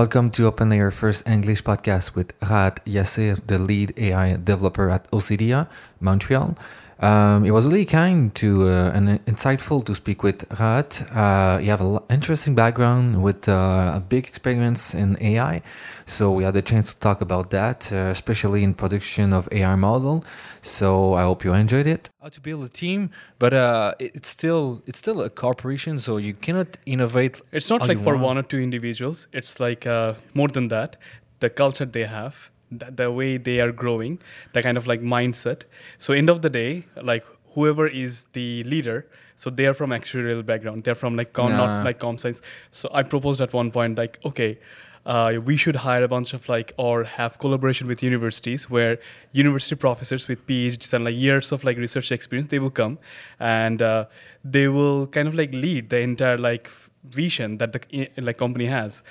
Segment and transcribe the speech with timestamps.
[0.00, 5.68] Welcome to OpenLayer First English podcast with Rahat Yassir, the lead AI developer at Ocedia,
[6.00, 6.56] Montreal.
[7.00, 11.00] Um, it was really kind to uh, and insightful to speak with Rahat.
[11.16, 15.62] Uh, you have an interesting background with uh, a big experience in AI,
[16.04, 19.76] so we had a chance to talk about that, uh, especially in production of AI
[19.76, 20.24] model.
[20.60, 22.10] So I hope you enjoyed it.
[22.20, 26.34] How to build a team, but uh, it's still it's still a corporation, so you
[26.34, 27.40] cannot innovate.
[27.50, 28.22] It's not like for want.
[28.22, 29.26] one or two individuals.
[29.32, 30.96] It's like uh, more than that.
[31.38, 34.18] The culture they have, the, the way they are growing,
[34.52, 35.62] the kind of like mindset.
[35.98, 37.24] So end of the day, like
[37.54, 39.06] whoever is the leader,
[39.36, 40.84] so they are from actuarial background.
[40.84, 41.66] They're from like com, Nah.
[41.66, 42.40] not like com science.
[42.72, 44.58] So I proposed at one point like, okay.
[45.06, 48.98] Uh, we should hire a bunch of like or have collaboration with universities where
[49.32, 52.98] university professors with PhDs and like years of like research experience they will come
[53.38, 54.04] and uh,
[54.44, 56.70] they will kind of like lead the entire like
[57.04, 59.02] vision that the like company has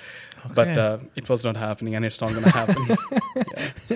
[0.54, 2.86] but uh, it was not happening and it's not going to happen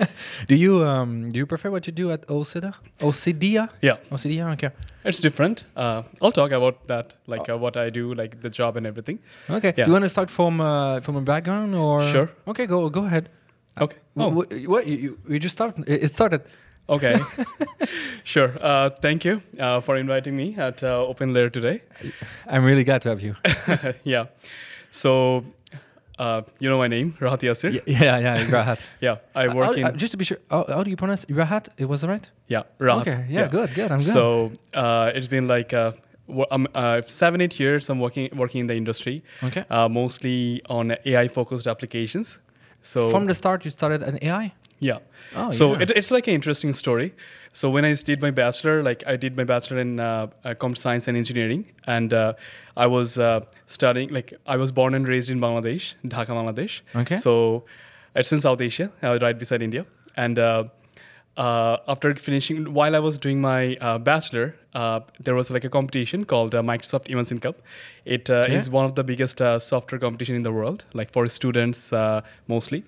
[0.47, 2.25] Do you um do you prefer what you do at?
[2.27, 3.69] Ocedia?
[3.81, 4.45] yeah Ocedia?
[4.53, 4.69] Okay.
[5.03, 8.77] it's different uh, i'll talk about that like uh, what i do like the job
[8.77, 9.19] and everything
[9.49, 9.73] Okay.
[9.77, 9.85] Yeah.
[9.85, 12.01] Do you want to start from uh, from a background or?
[12.11, 12.29] Sure.
[12.47, 13.29] Okay, go go ahead.
[13.85, 14.23] okay Oh.
[14.25, 14.29] oh
[14.73, 15.83] What, you, you, just started?
[15.87, 16.41] It it started.
[16.95, 17.15] okay
[18.33, 21.81] sure uh, thank you uh, for inviting me at uh, open layer today
[22.47, 23.33] I'm really glad to have you.
[24.03, 24.25] yeah
[24.91, 25.11] so
[26.19, 28.79] uh, you know my name rahat yasir yeah, yeah, yeah, Rahat.
[29.01, 30.95] yeah i Uh, work how- in uh, just to be sure, how, how do you
[30.97, 31.67] pronounce Rahat?
[31.77, 32.25] It was right.
[32.47, 33.19] yeah rahat Okay.
[33.29, 33.73] Yeah, Good.
[33.75, 33.91] Good.
[33.91, 34.13] I'm good.
[34.17, 35.91] So uh, it's been like uh,
[36.51, 37.89] um, uh, seven, eight years.
[37.89, 39.63] I'm working working in the industry, okay.
[39.69, 42.39] uh, mostly on AI focused applications.
[42.81, 44.53] So from the start, you started an AI.
[44.79, 44.99] yeah,
[45.35, 45.81] Oh, so yeah.
[45.83, 47.13] it, it's like an interesting story.
[47.59, 50.81] So when I did my bachelor, like I did my bachelor in uh, uh, computer
[50.81, 52.33] science and engineering, and uh,
[52.75, 54.09] I was uh, studying.
[54.09, 56.81] Like I was born and raised in Bangladesh, Dhaka, Bangladesh.
[57.03, 57.15] Okay.
[57.15, 57.63] So
[58.13, 59.85] it's in South Asia, uh, right beside India.
[60.17, 60.65] And uh,
[61.37, 65.69] uh, after finishing, while I was doing my uh, bachelor, uh, there was like a
[65.69, 67.61] competition called uh, Microsoft Imagine Cup.
[68.03, 68.55] It uh, Okay.
[68.55, 72.21] is one of the biggest uh, software competition in the world, like for students uh,
[72.47, 72.83] mostly.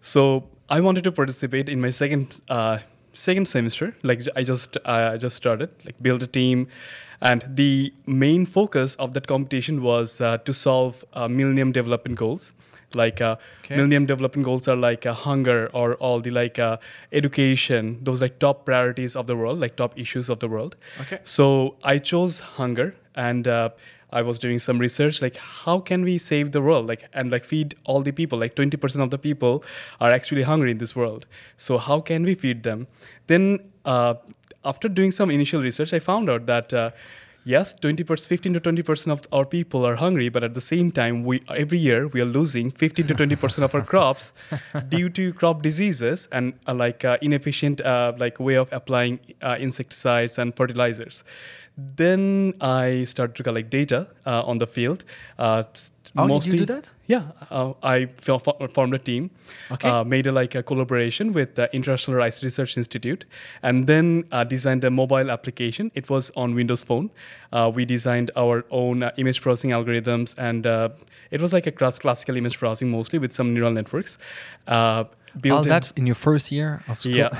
[0.00, 2.78] So I wanted to participate in my second uh,
[3.14, 3.94] second semester.
[4.02, 6.68] Like I just uh, I just started, like build a team,
[7.20, 12.52] and the main focus of that competition was uh, to solve uh, Millennium Development Goals.
[12.92, 13.76] Like uh, Okay.
[13.76, 16.76] Millennium Development Goals are like uh, hunger or all the like uh,
[17.12, 20.76] education, those like top priorities of the world, like top issues of the world.
[21.00, 21.18] Okay.
[21.24, 23.70] So I chose hunger, and uh,
[24.14, 27.44] I was doing some research, like how can we save the world, like and like
[27.44, 28.38] feed all the people.
[28.38, 29.64] Like twenty percent of the people
[30.00, 31.26] are actually hungry in this world.
[31.56, 32.86] So how can we feed them?
[33.26, 34.14] Then uh,
[34.64, 36.72] after doing some initial research, I found out that.
[36.72, 36.90] Uh,
[37.46, 40.90] Yes, 20 15 to 20 percent of our people are hungry, but at the same
[40.90, 44.32] time, we every year we are losing 15 to 20 percent of our crops
[44.88, 49.56] due to crop diseases and uh, like uh, inefficient uh, like way of applying uh,
[49.60, 51.22] insecticides and fertilizers.
[51.76, 55.04] Then I started to collect data uh, on the field.
[55.38, 55.64] Uh,
[56.16, 56.88] How did you do that?
[57.06, 59.30] Yeah, uh, I fo- fo- formed a team,
[59.72, 59.88] Okay.
[59.88, 63.24] uh, made a, like a collaboration with the International Rice Research Institute,
[63.62, 65.90] and then uh, designed a mobile application.
[65.94, 67.10] It was on Windows Phone.
[67.52, 70.90] Uh, we designed our own uh, image processing algorithms, and uh,
[71.32, 74.16] it was like a class- classical image processing mostly with some neural networks.
[75.40, 77.16] Built All in- that in your first year of school.
[77.16, 77.30] yeah,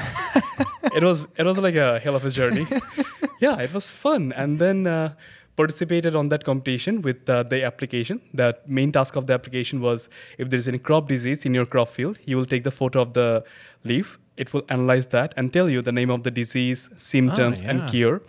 [0.94, 2.66] it was it was like a hell of a journey.
[3.40, 5.14] yeah, it was fun, and then uh,
[5.56, 8.20] participated on that competition with uh, the application.
[8.32, 11.66] The main task of the application was if there is any crop disease in your
[11.66, 13.44] crop field, you will take the photo of the
[13.84, 14.18] leaf.
[14.36, 17.70] It will analyze that and tell you the name of the disease, symptoms, yeah.
[17.70, 18.22] and cure.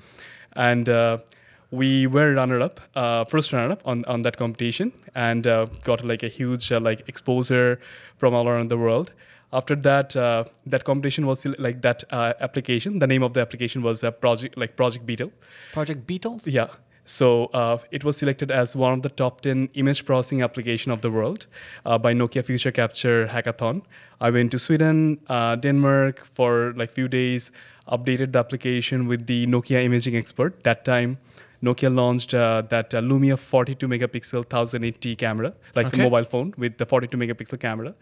[0.54, 1.18] And uh,
[1.72, 6.28] we were runner-up, uh, first runner-up on, on that competition, and uh, got like a
[6.28, 7.80] huge uh, like exposure
[8.18, 9.14] from all around the world.
[9.54, 13.00] After that, uh, that competition was like that uh, application.
[13.00, 15.32] The name of the application was uh, project like Project Beetle.
[15.74, 16.68] Project beetle Yeah.
[17.08, 21.02] So uh, it was selected as one of the top 10 image processing application of
[21.02, 21.46] the world
[21.86, 23.84] uh, by Nokia Future Capture Hackathon.
[24.20, 27.52] I went to Sweden, uh, Denmark for like few days,
[27.88, 30.64] updated the application with the Nokia imaging expert.
[30.64, 31.20] That time,
[31.64, 36.02] Nokia launched uh, that uh, Lumia 42 megapixel 1080 camera, like Okay.
[36.02, 37.94] a mobile phone with the 42 megapixel camera.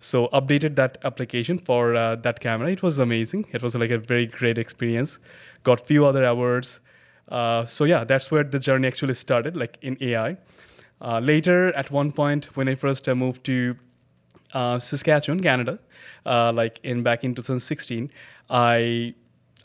[0.00, 2.70] So updated that application for uh, that camera.
[2.70, 3.46] It was amazing.
[3.52, 5.18] It was like a very great experience.
[5.62, 6.80] Got few other awards.
[7.28, 10.36] Uh, so yeah, that's where the journey actually started, like in AI.
[11.00, 13.76] Uh, later, at one point, when I first uh, moved to
[14.52, 15.78] uh, Saskatchewan, Canada,
[16.24, 18.10] uh, like in back in 2016,
[18.50, 19.14] I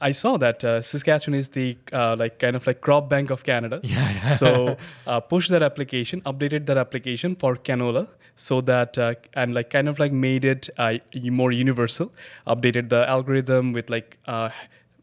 [0.01, 3.43] I saw that uh, Saskatchewan is the uh, like kind of like crop bank of
[3.43, 3.81] Canada.
[3.83, 4.35] Yeah, yeah.
[4.35, 9.69] so uh, pushed that application, updated that application for canola, so that uh, and like
[9.69, 10.93] kind of like made it uh,
[11.41, 12.11] more universal.
[12.47, 14.49] Updated the algorithm with like uh,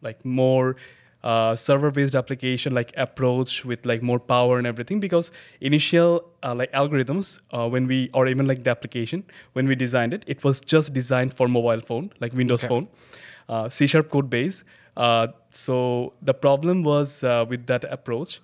[0.00, 0.76] like more
[1.24, 6.70] uh, server-based application like approach with like more power and everything because initial uh, like
[6.72, 10.60] algorithms uh, when we or even like the application when we designed it it was
[10.60, 12.68] just designed for mobile phone like windows Okay.
[12.68, 12.86] phone
[13.48, 14.62] uh, c sharp code base
[14.96, 18.40] uh, so the problem was uh, with that approach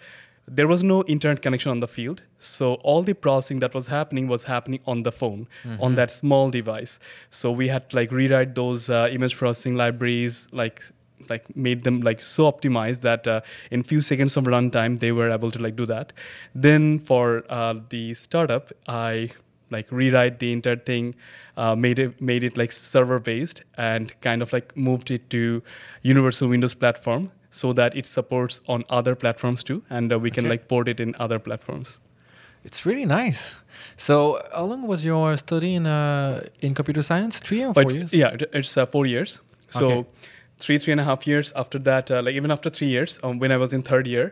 [0.47, 2.23] there was no internet connection on the field.
[2.39, 5.47] So all the processing that was happening was happening on the phone
[5.81, 6.99] on that small device.
[7.31, 10.83] So we had to like rewrite those uh, image processing libraries like
[11.29, 13.41] like made them like so optimized that uh,
[13.71, 16.13] in few seconds of runtime they were able to like do that.
[16.55, 19.31] Then for uh, the startup i
[19.73, 21.15] like rewrite the entire thing
[21.57, 25.63] uh, made it made it like server based and kind of like moved it to
[26.03, 30.45] universal windows platform so that it supports on other platforms too and uh, we can
[30.45, 30.51] Okay.
[30.55, 31.99] like port it in other platforms
[32.65, 33.57] It's really nice.
[33.97, 34.17] So,
[34.55, 37.41] how long was your study in uh, in computer science?
[37.49, 38.13] Three or four But years?
[38.13, 39.41] yeah, it's uh, four years.
[39.71, 40.07] So Okay.
[40.65, 43.41] three, three and a half years after that, uh, like even after three years, um,
[43.43, 44.27] when I was in third year,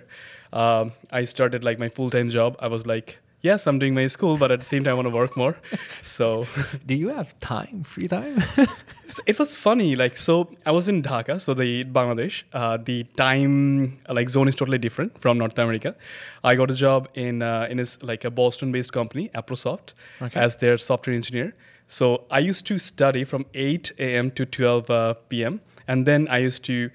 [0.53, 2.57] um, I started like my full time job.
[2.61, 5.09] I was like, yes, I'm doing my school, but at the same time, I want
[5.09, 5.57] to work more.
[6.03, 6.47] so
[6.87, 8.43] Do you have time, free time?
[9.27, 9.97] it was funny.
[9.97, 12.43] Like, so I was in Dhaka, so the Bangladesh.
[12.53, 15.95] Uh, the time uh, like zone is totally different from North America.
[16.45, 20.39] I got a job in uh, in this like a Boston-based company, Approsoft, Okay.
[20.41, 21.55] as their software engineer.
[21.89, 24.31] So I used to study from 8 a.m.
[24.33, 25.61] to 12 uh, p.m.
[25.89, 26.91] and then I used to.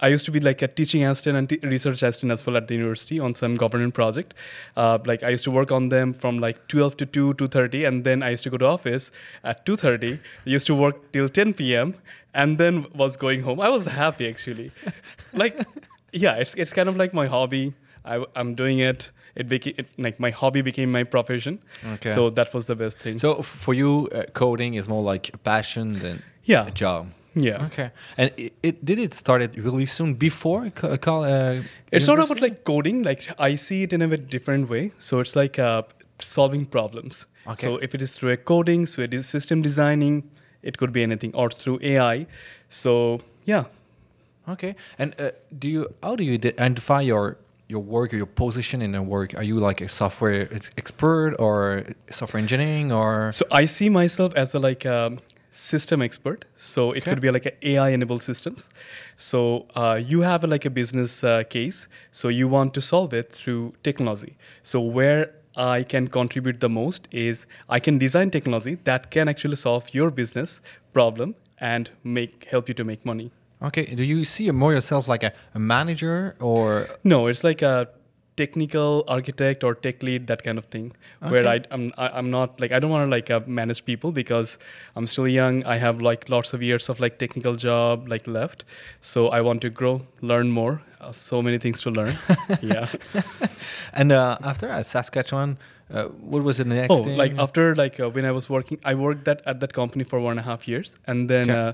[0.00, 2.68] I used to be like a teaching assistant and t- research assistant as well at
[2.68, 4.34] the university on some government project.
[4.76, 8.04] Uh, like I used to work on them from like 12 to 2, 2.30 and
[8.04, 9.10] then I used to go to office
[9.42, 10.20] at 2.30.
[10.46, 11.94] used to work till 10 p.m.
[12.32, 13.60] and then was going home.
[13.60, 14.72] I was happy actually.
[15.34, 15.66] like,
[16.12, 17.74] yeah, it's, it's kind of like my hobby.
[18.04, 19.10] I, I'm doing it.
[19.34, 21.58] It became it, like my hobby became my profession.
[21.84, 22.14] Okay.
[22.14, 23.18] So that was the best thing.
[23.18, 27.08] so, f- for you, uh, coding is more like a passion than yeah, a job.
[27.34, 27.64] Yeah.
[27.66, 27.90] Okay.
[28.16, 32.64] And it, it did it started really soon before co- uh, It's not about like
[32.64, 33.02] coding.
[33.02, 34.92] Like I see it in a bit different way.
[34.98, 35.82] So it's like uh,
[36.20, 37.26] solving problems.
[37.46, 37.66] Okay.
[37.66, 40.30] So if it is through a coding, so it is system designing.
[40.62, 42.26] It could be anything, or through AI.
[42.70, 43.64] So yeah,
[44.48, 44.76] Okay.
[44.98, 47.38] And uh, do you how do you identify your
[47.68, 49.34] your work or your position in the work?
[49.34, 54.54] Are you like a software expert or software engineering or So I see myself as
[54.54, 55.18] a like um,
[55.54, 56.44] system expert.
[56.56, 57.10] So it Okay.
[57.10, 58.68] could be like a AI enabled systems.
[59.16, 61.88] So uh, you have a, like a business uh, case.
[62.10, 64.36] So you want to solve it through technology.
[64.62, 69.56] So where I can contribute the most is I can design technology that can actually
[69.56, 70.60] solve your business
[70.92, 73.30] problem and make help you to make money.
[73.62, 73.86] Okay.
[73.94, 77.88] Do you see more yourself like a, a manager or No, it's like a
[78.36, 80.92] technical architect or tech lead, that kind of thing.
[81.20, 84.12] Where I, I'm, I, I'm not like I don't want to like uh, manage people
[84.12, 84.58] because
[84.96, 85.64] I'm still young.
[85.64, 88.64] I have like lots of years of like technical job like left,
[89.00, 90.82] so I want to grow, learn more.
[91.00, 92.14] Uh, so many things to learn.
[92.62, 92.88] yeah.
[93.92, 95.58] and uh, after at Saskatchewan,
[95.92, 97.16] uh, what was the next Oh, thing?
[97.16, 100.18] like after like uh, when I was working, I worked that at that company for
[100.20, 101.60] one and a half years, and then Okay.
[101.60, 101.72] uh,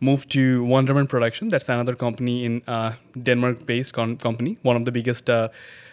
[0.00, 1.48] moved to Wunderman Production.
[1.48, 2.92] That's another company in uh,
[3.22, 5.30] Denmark-based con- company, one of the biggest,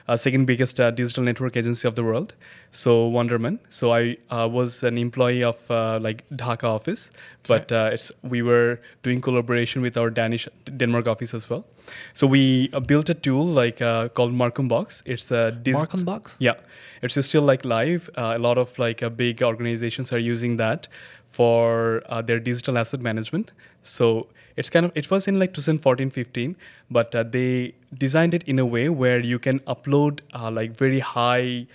[0.08, 2.34] uh, second biggest uh, digital network agency of the world.
[2.72, 3.60] So Wunderman.
[3.70, 7.12] So I uh, was an employee of uh, like Dhaka office,
[7.48, 11.66] but uh, it's we were doing collaboration with our Danish Denmark office as well.
[12.14, 15.04] So we uh, built a tool like uh, called MarcomBox.
[15.06, 16.36] It's a dis- MarcomBox?
[16.40, 16.56] yeah,
[17.02, 18.10] it's still like live.
[18.18, 20.88] Uh, a lot of like big organizations are using that
[21.30, 23.52] for uh, their digital asset management.
[23.84, 26.56] So it's kind of it was in like 2014 15
[26.90, 31.00] but uh, they designed it in a way where you can upload uh, like very
[31.00, 31.66] high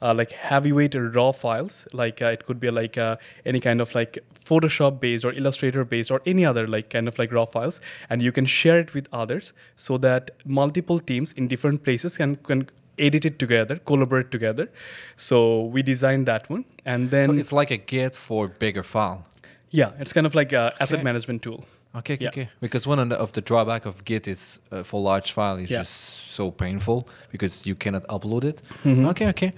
[0.00, 1.86] uh, like heavyweight raw files.
[1.92, 5.84] Like uh, it could be like uh, any kind of like photoshop based or illustrator
[5.84, 7.80] based or any other like kind of like raw files.
[8.08, 12.36] And you can share it with others so that multiple teams in different places can,
[12.36, 12.68] can
[12.98, 14.70] edit it together collaborate together.
[15.16, 16.64] So we designed that one.
[16.84, 19.24] And then so it's like a Git for bigger file.
[19.70, 21.64] yeah it's kind of like a asset management tool
[21.94, 22.28] Okay, okay, Yeah.
[22.30, 22.48] okay.
[22.60, 25.70] Because one of the, of the drawback of Git is uh, for large file is
[25.70, 25.78] Yeah.
[25.80, 25.92] just
[26.34, 28.62] so painful because you cannot upload it.
[28.84, 29.08] Mhm.
[29.10, 29.52] Okay, okay.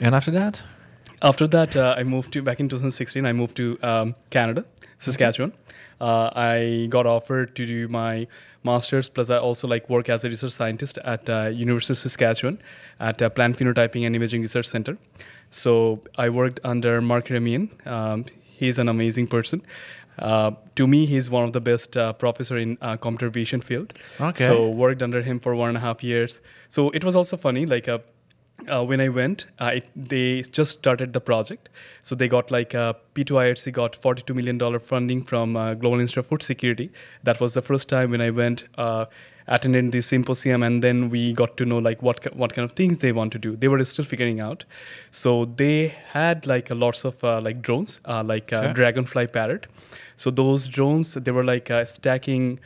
[0.00, 0.62] And after that,
[1.24, 3.24] After that, uh, I moved to back in 2016.
[3.26, 4.64] I moved to um, Canada,
[4.98, 5.52] Saskatchewan.
[6.00, 8.26] Uh, I got offered to do my
[8.64, 9.08] masters.
[9.08, 12.58] Plus, I also like work as a research scientist at uh, University of Saskatchewan
[12.98, 14.98] at uh, Plant Phenotyping and Imaging Research Center.
[15.52, 17.68] So I worked under Mark Eramian.
[17.86, 18.24] Um,
[18.58, 19.62] he's an amazing person,
[20.18, 23.94] Uh, to me, he's one of the best uh, professor in uh, computer vision field.
[24.20, 24.46] Okay.
[24.46, 26.40] So worked under him for one and a half years.
[26.68, 27.66] So it was also funny.
[27.66, 27.98] Like uh,
[28.68, 31.68] uh, when I went, uh, it, they just started the project.
[32.02, 36.24] So they got like uh, P2IRC got 42 million dollar funding from uh, Global Institute
[36.24, 36.90] of Food Security.
[37.22, 38.64] That was the first time when I went.
[39.46, 42.98] Attended the symposium and then we got to know like what what kind of things
[42.98, 43.56] they want to do.
[43.56, 44.64] They were still figuring out.
[45.10, 48.72] So they had like a lots of uh, like drones uh, like uh, Okay.
[48.74, 49.66] dragonfly parrot.
[50.16, 52.60] So those drones they were like uh, stacking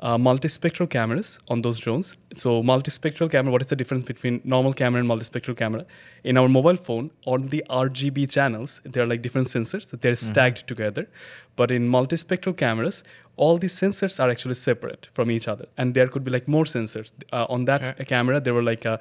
[0.00, 4.72] uh, multispectral cameras on those drones so multispectral camera what is the difference between normal
[4.72, 5.84] camera and multispectral camera
[6.22, 10.14] in our mobile phone on the rgb channels there are like different sensors that they're
[10.16, 11.08] stacked together
[11.56, 13.02] but in multispectral cameras
[13.36, 16.64] all these sensors are actually separate from each other and there could be like more
[16.64, 18.04] sensors uh, on that Okay.
[18.04, 19.00] camera there were like a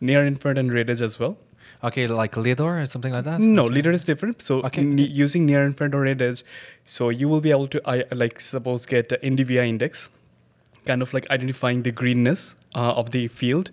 [0.00, 1.36] near infrared and red edge as well
[1.84, 3.40] Okay, like lidar or something like that.
[3.40, 3.74] no, Okay.
[3.74, 4.42] lidar is different.
[4.42, 5.02] So Okay, okay.
[5.02, 6.42] using near infrared or red edge,
[6.84, 10.08] so you will be able to I, like suppose get a NDVI index,
[10.90, 12.42] kind of like identifying the greenness
[12.74, 13.70] uh, of the field,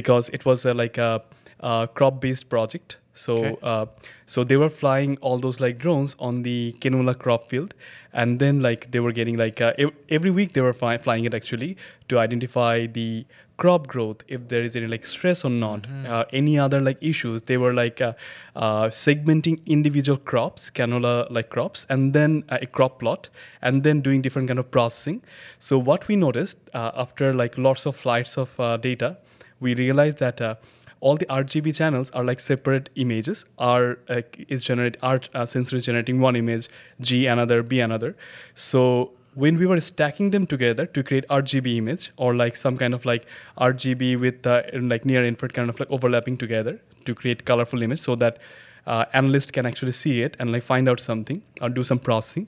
[0.00, 1.12] because it was a, like a,
[1.60, 2.98] a crop based project.
[3.14, 3.56] So Okay.
[3.70, 3.86] uh,
[4.34, 7.74] so they were flying all those like drones on the canola crop field,
[8.20, 11.26] and then like they were getting like uh, ev- every week they were fly- flying
[11.30, 11.76] it actually
[12.08, 16.58] to identify the crop growth if there is any like stress or not uh, any
[16.58, 18.12] other like issues they were like uh,
[18.56, 23.28] uh, segmenting individual crops canola like crops and then uh, a crop plot
[23.60, 25.22] and then doing different kind of processing
[25.58, 29.16] so what we noticed uh, after like lots of flights of uh, data
[29.60, 30.56] we realized that uh,
[31.02, 33.44] all the RGB channels are like separate images.
[33.58, 36.68] R uh, is generate R uh, sensor is generating one image,
[37.00, 38.16] G another, B another.
[38.54, 42.92] So when we were stacking them together to create RGB image or like some kind
[42.92, 43.26] of like
[43.58, 48.00] RGB with uh, like near infrared kind of like overlapping together to create colorful image
[48.00, 48.38] so that
[48.86, 52.46] uh, analyst can actually see it and like find out something or do some processing.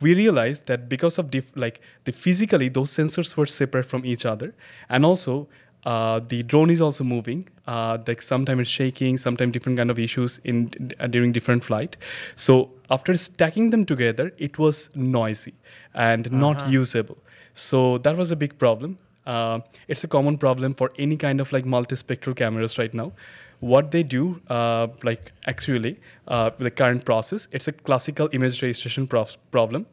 [0.00, 4.24] We realized that because of diff- like the physically those sensors were separate from each
[4.24, 4.54] other
[4.88, 5.48] and also
[5.84, 7.48] uh, the drone is also moving.
[7.66, 11.96] Uh, like sometimes it's shaking sometimes different kind of issues in uh, during different flight.
[12.36, 15.54] So after stacking them together it was noisy
[15.94, 16.70] and not Uh-huh.
[16.70, 17.18] usable.
[17.54, 18.98] So that was a big problem.
[19.26, 23.12] Uh, it's a common problem for any kind of like multispectral cameras right now.
[23.60, 25.98] What they do uh, like actually
[26.28, 29.86] uh, the current process it's a classical image registration prof- problem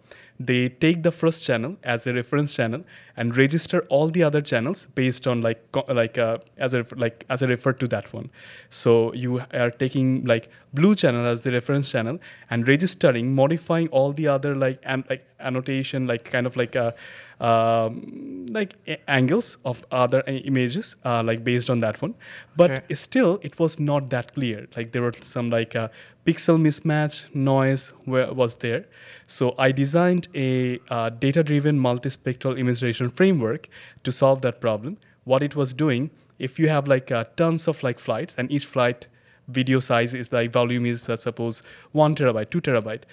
[0.45, 2.83] they take the first channel as a reference channel
[3.17, 7.41] and register all the other channels based on like like uh, as a like as
[7.41, 8.29] a refer to that one.
[8.69, 12.19] So you are taking like blue channel as the reference channel
[12.50, 16.93] and registering modifying all the other like and like annotation like kind of like a
[17.41, 18.75] um, like
[19.07, 22.13] angles of other images uh, like based on that one.
[22.55, 22.95] But Okay.
[22.95, 24.67] still it was not that clear.
[24.75, 25.89] Like there were some like uh,
[26.25, 28.86] pixel mismatch noise where, was there.
[29.27, 32.81] So i designed a uh, data driven multispectral image
[33.13, 33.69] framework
[34.03, 34.98] to solve that problem.
[35.24, 38.65] What it was doing if you have like uh, tons of like flights and each
[38.65, 39.07] flight
[39.48, 43.03] video size is like volume is uh, suppose one terabyte two terabyte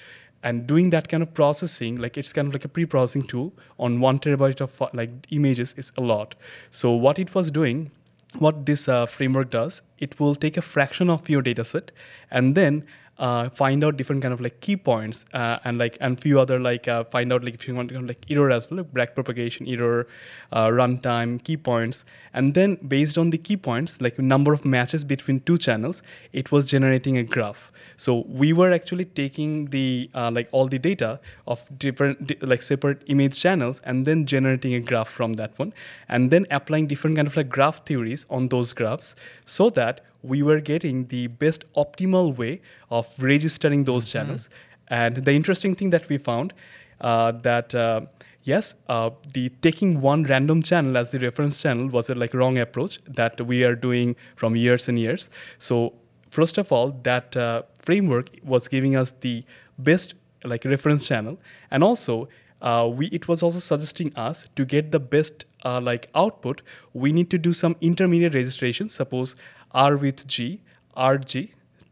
[0.42, 4.00] and doing that kind of processing like it's kind of like a pre-processing tool on
[4.00, 6.34] one terabyte of like images is a lot.
[6.70, 7.90] So what it was doing
[8.36, 11.90] what this uh, framework does it will take a fraction of your data set
[12.30, 12.84] and then
[13.18, 16.58] uh, find out different kind of like key points uh, and like and few other
[16.58, 18.78] like uh, find out like if you want to kind of like error as well
[18.78, 20.06] like back propagation error
[20.52, 22.04] uh, runtime key points.
[22.32, 26.52] And then based on the key points like number of matches between two channels it
[26.52, 27.72] was generating a graph.
[27.96, 32.62] So we were actually taking the uh, like all the data of different di- like
[32.62, 35.72] separate image channels and then generating a graph from that one
[36.08, 40.42] and then applying different kind of like graph theories on those graphs so that we
[40.42, 44.48] were getting the best optimal way of registering those channels.
[44.88, 46.52] And the interesting thing that we found
[47.00, 48.02] uh, that uh,
[48.42, 52.58] yes uh, the taking one random channel as the reference channel was a like wrong
[52.58, 55.30] approach that we are doing from years and years.
[55.58, 55.92] So
[56.30, 59.44] first of all that uh, framework was giving us the
[59.78, 61.38] best like reference channel.
[61.70, 62.28] And also
[62.60, 67.12] uh, we it was also suggesting us to get the best uh, like output we
[67.12, 68.88] need to do some intermediate registration.
[68.88, 69.36] Suppose
[69.72, 70.60] r with g
[70.96, 71.50] rg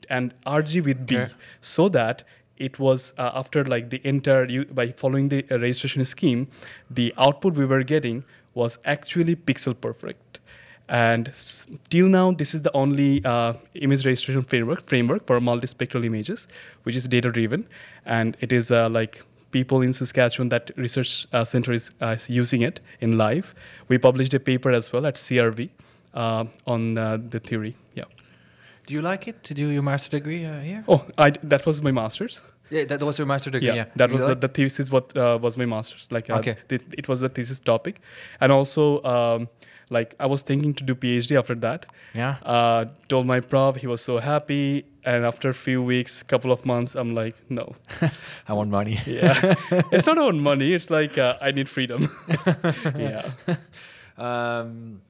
[0.09, 1.33] and rg with b Okay.
[1.61, 2.25] so that
[2.57, 6.49] it was uh, after like the entire you, by following the uh, registration scheme
[6.91, 10.39] the output we were getting was actually pixel perfect.
[10.89, 16.05] And s- till now this is the only uh, image registration framework framework for multispectral
[16.05, 16.47] images
[16.85, 17.67] which is data driven
[18.05, 22.63] and it is uh, like people in saskatchewan that research uh, center is, uh, using
[22.63, 23.55] it in live.
[23.89, 25.69] We published a paper as well at crv
[26.67, 28.05] on uh, the theory yeah
[28.87, 30.83] Do you like it to do your master degree uh, here?
[30.89, 33.69] oh I, that was my master's Yeah, that was your master degree.
[33.69, 36.39] yeah, Yeah, that You was the, the thesis what uh, was my master's like uh,
[36.41, 36.55] Okay.
[36.69, 37.95] th- it was the thesis topic
[38.41, 38.83] and also
[39.15, 39.49] um,
[39.97, 42.35] like i was thinking to do phd after that yeah.
[42.55, 46.65] uh, told my prof he was so happy and after a few weeks couple of
[46.73, 47.67] months i'm like no
[48.49, 48.99] I want money.
[49.07, 49.55] yeah
[49.93, 52.01] it's not about money it's like uh, i need freedom
[53.07, 53.31] yeah
[54.19, 55.03] Um,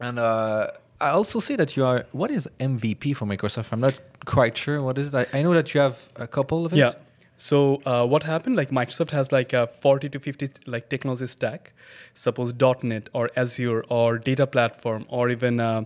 [0.00, 0.68] and uh,
[1.00, 2.06] I also see that you are.
[2.12, 3.68] What is MVP for Microsoft?
[3.72, 5.14] I'm not quite sure what is it.
[5.14, 6.76] I, I know that you have a couple of it.
[6.76, 6.92] Yeah.
[7.38, 8.56] So uh, what happened?
[8.56, 11.72] Like Microsoft has like a 40 to 50 like technology stack.
[12.14, 15.84] Suppose .NET or Azure or data platform or even uh,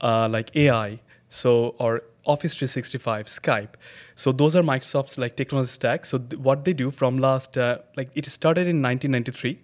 [0.00, 1.00] uh, like AI.
[1.28, 3.74] So or Office 365, Skype.
[4.22, 6.04] So those are Microsoft's like technology stack.
[6.06, 9.58] So th- what they do from last uh, like it started in 1993.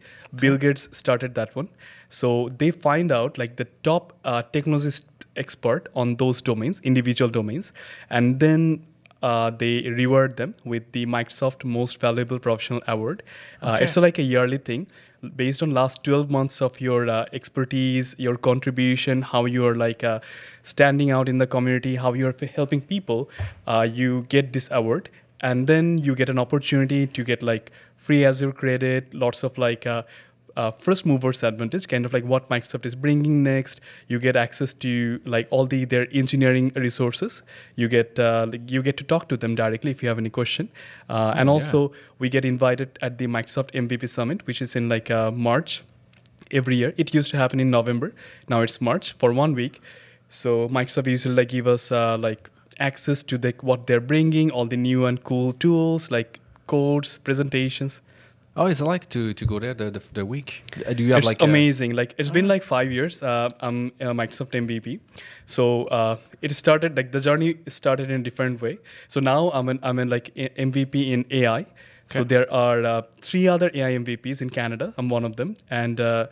[0.44, 1.68] Bill Gates started that one.
[2.08, 4.90] So they find out like the top uh, technology
[5.36, 7.72] expert on those domains, individual domains,
[8.10, 8.84] and then
[9.22, 13.22] uh, they reward them with the Microsoft Most Valuable Professional Award.
[13.62, 13.84] Uh, Okay.
[13.84, 14.86] It's like a yearly thing
[15.36, 20.04] based on last 12 months of your uh, expertise, your contribution, how you are like
[20.04, 20.20] uh,
[20.68, 23.28] standing out in the community, how you are helping people.
[23.66, 25.08] Uh, you get this award,
[25.40, 29.86] and then you get an opportunity to get like free Azure credit, lots of like.
[29.86, 30.02] Uh,
[30.56, 34.72] uh, first movers advantage kind of like what microsoft is bringing next you get access
[34.84, 37.42] to like all the their engineering resources
[37.76, 40.30] you get uh, like, you get to talk to them directly if you have any
[40.38, 40.68] question
[41.08, 41.54] uh, and Oh, yeah.
[41.58, 45.84] also we get invited at the microsoft mvp summit which is in like uh, march
[46.50, 48.12] every year it used to happen in november
[48.48, 49.80] now it's march for one week
[50.28, 54.66] so microsoft usually like give us uh, like access to the what they're bringing all
[54.66, 58.00] the new and cool tools like codes presentations
[58.60, 60.64] Oh, it's like to to go there the the, the week.
[60.84, 61.92] Uh, Do you have it's like a- amazing.
[61.94, 63.22] like it's been like five years.
[63.22, 64.98] Uh, I'm a Microsoft MVP,
[65.46, 68.78] so uh, it started like the journey started in a different way.
[69.06, 71.60] So now I'm in I'm in like a- MVP in AI.
[71.60, 71.68] Okay.
[72.08, 74.92] So there are uh, three other AI MVPs in Canada.
[74.98, 76.26] I'm one of them, and uh,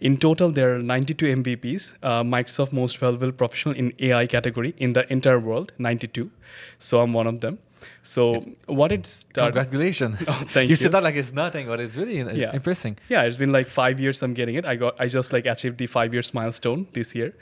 [0.00, 1.94] in total there are 92 MVPs.
[2.02, 6.30] Uh, Microsoft Most Valuable Professional in AI category in the entire world, 92.
[6.78, 7.58] So I'm one of them.
[8.02, 9.54] So what it started.
[9.54, 10.16] Congratulations!
[10.28, 10.76] Oh, thank you you.
[10.76, 12.52] said that like it's nothing, but it's really Yeah.
[12.54, 12.96] impressing.
[13.08, 14.22] Yeah, it's been like five years.
[14.22, 14.64] I'm getting it.
[14.64, 14.94] I got.
[15.00, 17.34] I just like achieved the five years milestone this year.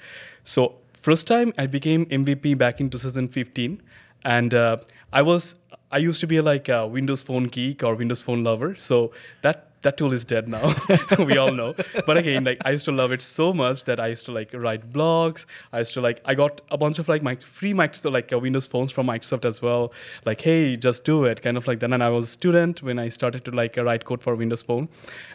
[0.44, 3.80] So first time I became MVP back in 2015,
[4.24, 4.76] and uh,
[5.12, 5.54] I was.
[5.94, 8.74] I used to be like a Windows Phone geek or Windows Phone lover.
[8.74, 10.74] So that that tool is dead now.
[11.20, 11.74] we all know.
[12.04, 14.50] But again, like I used to love it so much that I used to like
[14.52, 15.46] write blogs.
[15.72, 16.20] I used to like.
[16.24, 19.44] I got a bunch of like my free Microsoft like uh, Windows phones from Microsoft
[19.44, 19.92] as well.
[20.24, 21.92] Like, hey, just do it, kind of like that.
[21.92, 24.88] And I was a student when I started to like write code for Windows Phone,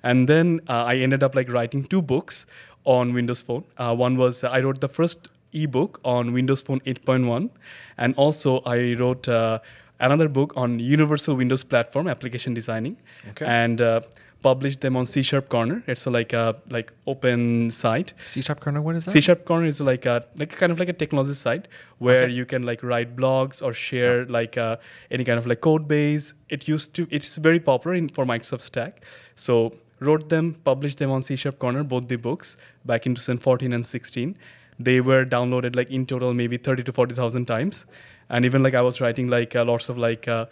[0.03, 2.45] and then uh, I ended up like writing two books
[2.83, 3.63] on Windows Phone.
[3.77, 7.49] Uh, one was uh, I wrote the first ebook on Windows Phone 8.1,
[7.97, 9.59] and also I wrote uh,
[9.99, 12.97] another book on Universal Windows Platform application designing,
[13.31, 13.45] Okay.
[13.45, 14.01] and uh,
[14.41, 15.83] published them on C Sharp Corner.
[15.87, 18.13] It's a, like a like open site.
[18.25, 18.81] C sharp corner.
[18.81, 19.11] What is that?
[19.11, 22.31] C Sharp Corner is like a like kind of like a technology site where Okay.
[22.33, 24.77] you can like write blogs or share like uh,
[25.11, 26.33] any kind of like code base.
[26.49, 29.01] It used to it's very popular in for Microsoft Stack.
[29.35, 33.73] So wrote them, published them on C Sharp Corner, both the books back in 2014
[33.73, 34.37] and 16.
[34.79, 37.85] They were downloaded like in total maybe 30 to 40,000 times,
[38.29, 40.27] and even like I was writing like uh, lots of like.
[40.27, 40.45] Uh,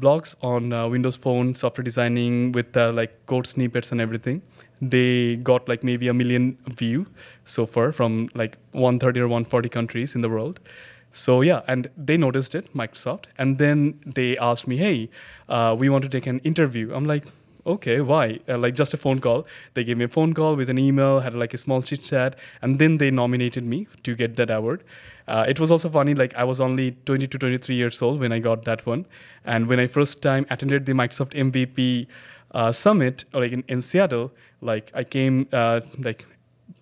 [0.00, 4.42] blogs on uh, Windows Phone software designing with like code snippets and everything.
[4.80, 7.06] They got like maybe a million view
[7.44, 10.60] so far from like 130 or 140 countries in the world.
[11.12, 15.08] So yeah, and they noticed it, Microsoft, and then they asked me, "Hey,
[15.48, 17.24] uh, we want to take an interview." I'm like,
[17.66, 19.46] "Okay, why?" Uh, like just a phone call.
[19.74, 22.36] They gave me a phone call with an email, had like a small chit chat,
[22.60, 24.84] and then they nominated me to get that award.
[25.28, 28.32] Uh, it was also funny, like I was only 20 to 23 years old when
[28.32, 29.06] I got that one,
[29.44, 32.06] and when I first time attended the Microsoft MVP
[32.52, 36.26] uh, summit, or like in, in Seattle, like I came uh, like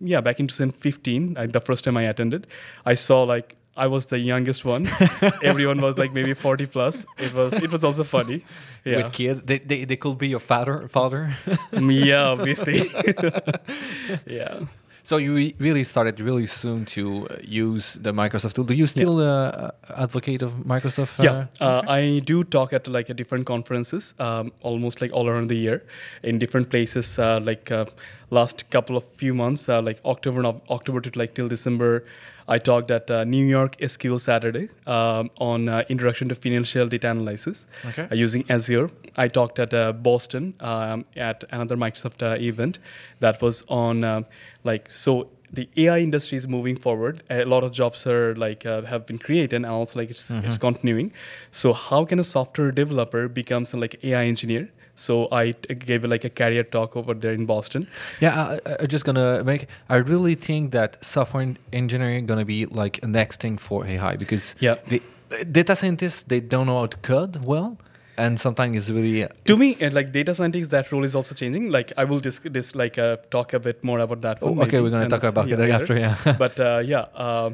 [0.01, 2.47] yeah back in 2015, like the first time I attended,
[2.85, 4.89] I saw like I was the youngest one.
[5.43, 7.05] Everyone was like maybe 40 plus.
[7.19, 8.45] It was it was also funny.
[8.85, 10.87] Yeah, With kids, they, they, they could be your father.
[10.87, 11.35] Father.
[11.73, 12.89] yeah, obviously.
[14.27, 14.61] yeah.
[15.07, 18.64] So you re- really started really soon to uh, use the Microsoft tool.
[18.64, 21.23] Do you still uh, advocate of Microsoft?
[21.23, 25.29] yeah, uh, uh, I do talk at like a different conferences, um, almost like all
[25.29, 25.85] around the year,
[26.25, 27.21] in different places.
[27.21, 27.85] Uh, like uh,
[28.31, 32.05] last couple of few months, uh, like October, Nov- October to like till December,
[32.49, 37.11] I talked at uh, New York SQL Saturday um, on uh, introduction to financial data
[37.11, 38.07] analysis Okay.
[38.11, 38.91] uh, using Azure.
[39.17, 42.79] I talked at uh, Boston um, at another Microsoft uh, event
[43.21, 44.27] that was on um,
[44.65, 47.23] like so the AI industry is moving forward.
[47.31, 50.47] A lot of jobs are like uh, have been created, and also like it's Mm-hmm.
[50.49, 51.13] it's continuing.
[51.53, 54.69] So how can a software developer become some like AI engineer?
[54.97, 57.87] So I gave like a career talk over there in Boston.
[58.21, 59.67] Yeah, I, I'm just gonna make.
[59.91, 64.55] I really think that software engineering gonna be like a next thing for AI because
[64.59, 64.77] Yeah.
[64.89, 67.77] the uh, data scientists they don't know how to code well,
[68.17, 71.71] and sometimes it's really To me, and like data scientists, that role is also changing.
[71.71, 74.39] Like I will just dis- like uh, talk a bit more about that.
[74.41, 75.75] Oh, okay, maybe, we're gonna talk this- about it later.
[75.75, 76.37] after, yeah.
[76.39, 77.51] but uh, yeah, uh,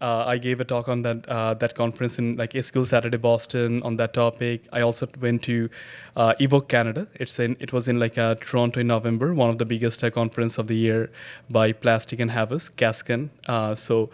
[0.00, 3.16] uh, I gave a talk on that uh, that conference in like a SQL Saturday
[3.16, 4.62] Boston on that topic.
[4.72, 5.68] I also went to
[6.16, 7.06] uh, Evoke Canada.
[7.14, 10.10] It's in it was in like uh, Toronto in November, one of the biggest uh,
[10.10, 11.10] conference of the year
[11.50, 13.30] by Plastic and Havas, Gaskin.
[13.46, 14.10] Uh, so.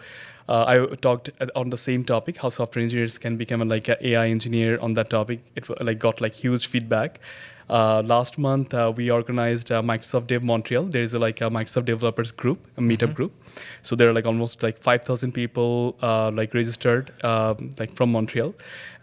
[0.47, 4.27] I talked on the same topic, how software engineers can become a, like an AI
[4.27, 5.39] engineer on that topic.
[5.55, 7.19] It like got like huge feedback.
[7.69, 10.85] Uh, last month, uh, we organized uh, Microsoft Dev Montreal.
[10.85, 13.33] There is a, like a Microsoft developers group, a meetup group.
[13.81, 18.53] So there are like almost like 5,000 people uh, like registered um, like from Montreal,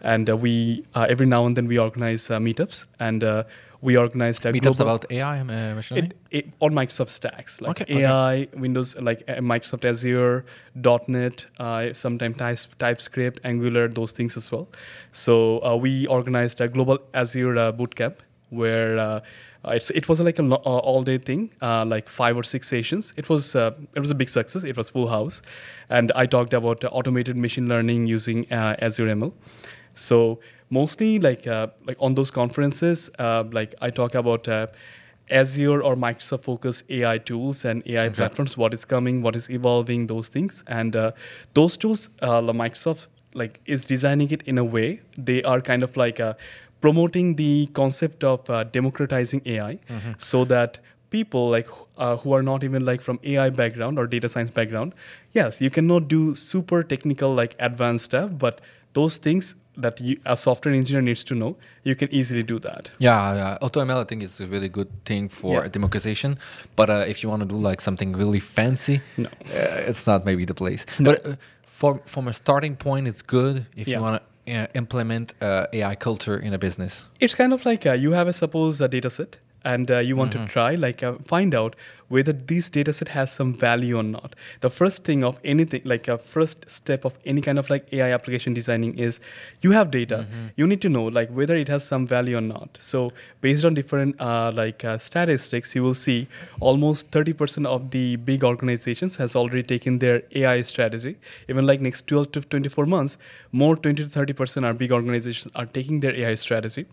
[0.01, 3.43] and uh, we uh, every now and then we organize uh, meetups, and uh,
[3.81, 5.41] we organized a meetups about AI.
[5.41, 5.43] Uh,
[5.75, 6.13] machine learning?
[6.31, 8.05] it, it, on Microsoft stacks like Okay, okay.
[8.05, 10.45] AI, Windows, like uh, Microsoft Azure,
[11.07, 14.69] .NET, uh, sometimes types, TypeScript, Angular, those things as well.
[15.11, 18.15] So uh, we organized a global Azure uh, bootcamp
[18.53, 19.19] where uh,
[19.65, 23.13] it's, it was like an lo- uh, all-day thing, uh, like five or six sessions.
[23.17, 24.63] It was uh, it was a big success.
[24.63, 25.41] It was full house,
[25.89, 29.33] and I talked about automated machine learning using uh, Azure ML.
[29.95, 30.39] So
[30.69, 34.67] mostly like uh, like on those conferences, uh, like I talk about uh,
[35.29, 38.15] Azure or Microsoft focus AI tools and AI Okay.
[38.15, 38.57] platforms.
[38.57, 41.11] What is coming, what is evolving, those things, and uh,
[41.53, 45.97] those tools, uh, Microsoft like is designing it in a way they are kind of
[45.97, 46.33] like uh,
[46.83, 49.73] promoting the concept of uh, democratizing AI,
[50.31, 50.79] so that
[51.15, 51.67] people like
[51.97, 54.93] uh, who are not even like from AI background or data science background,
[55.39, 58.59] yes, you cannot do super technical like advanced stuff, but
[58.99, 62.91] those things that you, a software engineer needs to know, you can easily do that.
[62.99, 63.57] Yeah, yeah.
[63.67, 65.67] AutoML I think is a really good thing for Yeah.
[65.77, 66.37] democratization.
[66.75, 69.29] But uh, if you want to do like something really fancy, No.
[69.29, 70.85] uh, it's not maybe the place.
[70.99, 71.35] But uh,
[71.79, 73.97] for from a starting point, it's good if Yeah.
[73.97, 77.03] you want to uh, implement uh, AI culture in a business.
[77.19, 80.15] It's kind of like uh, you have a suppose a data set and uh, you
[80.15, 81.75] want to try like uh, find out
[82.09, 84.35] whether this data set has some value or not.
[84.61, 88.11] The first thing of anything like a first step of any kind of like AI
[88.13, 89.19] application designing is
[89.61, 90.25] you have data.
[90.55, 92.77] You need to know like whether it has some value or not.
[92.81, 93.11] So
[93.41, 96.27] based on different uh, like uh, statistics, you will see
[96.59, 101.17] almost 30% of the big organizations has already taken their AI strategy.
[101.49, 103.17] Even like next 12 to 24 months,
[103.51, 106.85] more 20 to 30% are big organizations are taking their AI strategy.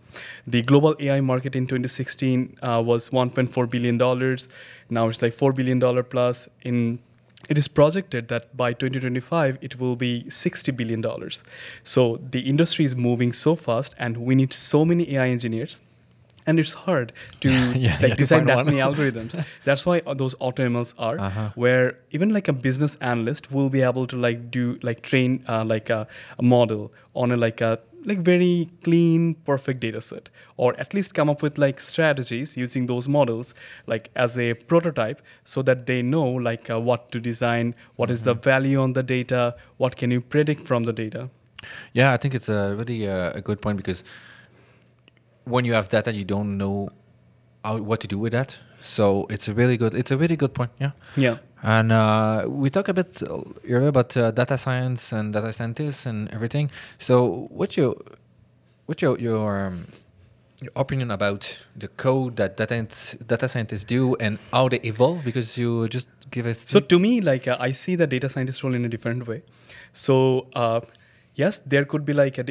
[0.47, 4.49] The global AI market in 2016 uh, was 1.4 billion dollars.
[4.91, 6.49] Now it's like 4 billion dollar plus.
[6.63, 6.99] In
[7.49, 11.43] it is projected that by 2025 it will be 60 billion dollars.
[11.85, 15.81] So the industry is moving so fast, and we need so many AI engineers
[16.47, 18.65] and it's hard to Yeah, like yeah, design that one.
[18.67, 21.51] many algorithms that's why those automls are Uh-huh.
[21.55, 25.65] where even like a business analyst will be able to like do like train uh,
[25.65, 26.07] like a,
[26.39, 31.13] a model on a like a like very clean perfect data set or at least
[31.15, 33.55] come up with like strategies using those models
[33.87, 38.23] like as a prototype so that they know like uh, what to design what is
[38.23, 38.43] the Mm-hmm.
[38.43, 41.29] value on the data what can you predict from the data
[41.93, 44.03] Yeah, I think it's a really uh, a good point because
[45.45, 46.89] when you have data, you don't know
[47.65, 48.59] how, what to do with that.
[48.81, 49.95] So it's a really good.
[49.95, 50.71] It's a really good point.
[50.81, 50.93] Yeah.
[51.17, 56.07] yeah And uh, we talked a bit earlier about uh, data science and data scientists
[56.07, 56.71] and everything.
[56.99, 57.97] So what's your
[58.87, 59.87] what's your your, um,
[60.61, 62.87] your opinion about the code that data
[63.27, 65.23] data scientists do and how they evolve?
[65.23, 68.63] Because you just give us So to me, like uh, I see the data scientist
[68.63, 69.43] role in a different way.
[69.93, 70.81] So uh,
[71.41, 72.45] yes, there could be like a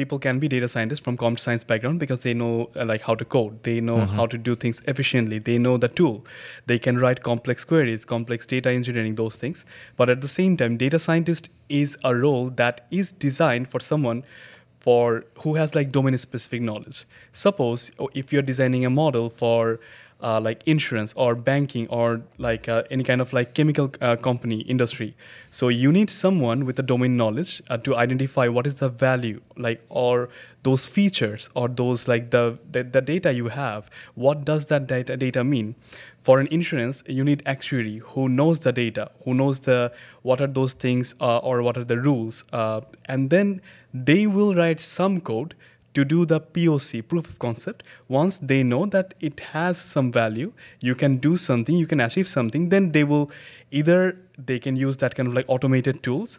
[0.00, 3.14] people can be data scientists from computer science background because they know uh, like how
[3.22, 6.24] to code, they know how to do things efficiently, they know the tool,
[6.66, 9.64] they can write complex queries, complex data engineering, those things.
[9.96, 14.24] But at the same time, data scientist is a role that is designed for someone
[14.80, 17.04] for who has like domain specific knowledge.
[17.32, 19.80] Suppose oh, if you're designing a model for
[20.22, 24.60] uh, like insurance or banking or like uh, any kind of like chemical uh, company
[24.62, 25.16] industry,
[25.50, 29.40] so you need someone with the domain knowledge uh, to identify what is the value
[29.56, 30.28] like or
[30.62, 33.90] those features or those like the, the the data you have.
[34.14, 35.74] What does that data data mean?
[36.22, 39.90] For an insurance, you need actuary who knows the data, who knows the
[40.22, 43.62] what are those things uh, or what are the rules, uh, and then
[43.94, 45.54] they will write some code
[45.94, 47.82] to do the POC, proof of concept.
[48.08, 52.28] Once they know that it has some value, you can do something, you can achieve
[52.28, 53.30] something, then they will
[53.70, 56.38] either they can use that kind of like automated tools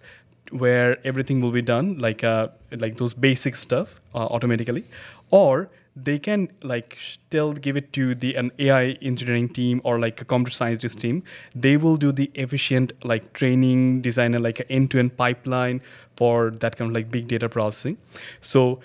[0.51, 4.83] where everything will be done like uh, like those basic stuff uh, automatically,
[5.29, 10.21] or they can like still give it to the an AI engineering team or like
[10.21, 11.23] a computer scientist team.
[11.53, 15.81] They will do the efficient like training, design like an end-to-end pipeline
[16.15, 17.97] for that kind of like big data processing.
[18.39, 18.79] So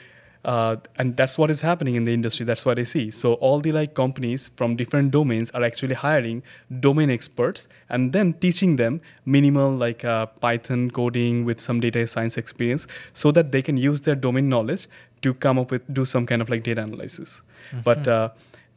[0.46, 2.46] uh, and that's what is happening in the industry.
[2.46, 3.10] That's what i see.
[3.10, 6.42] So all the like companies from different domains are actually hiring
[6.80, 12.36] domain experts and then teaching them minimal like uh, python coding with some data science
[12.36, 14.88] experience so that they can use their domain knowledge
[15.22, 17.40] to come up with do some kind of like data analysis.
[17.72, 17.80] Mm-hmm.
[17.80, 18.28] but uh,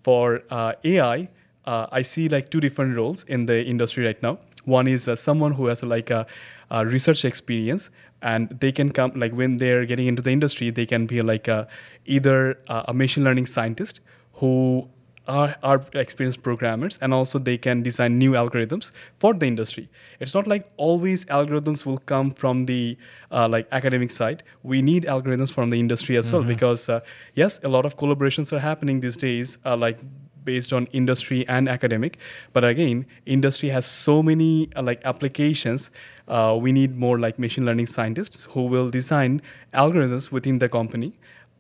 [0.03, 1.29] for uh, ai
[1.65, 4.39] uh, i see like two different roles in the industry right now.
[4.65, 6.25] One is uh, someone who has like a,
[6.71, 7.89] a research experience
[8.21, 11.47] and they can come like when they're getting into the industry they can be like
[11.47, 11.67] a,
[12.05, 14.01] either a, a machine learning scientist
[14.34, 14.88] who
[15.29, 19.88] are, are experienced programmers and also they can design new algorithms for the industry.
[20.19, 22.97] It's not like always algorithms will come from the
[23.32, 24.43] uh, like academic side.
[24.63, 26.36] We need algorithms from the industry as mm-hmm.
[26.36, 27.01] well because uh,
[27.36, 29.99] yes a lot of collaborations are happening these days uh, like
[30.43, 32.17] based on industry and academic.
[32.53, 35.91] But again industry has so many uh, like applications
[36.30, 39.42] uh, we need more like machine learning scientists who will design
[39.74, 41.13] algorithms within the company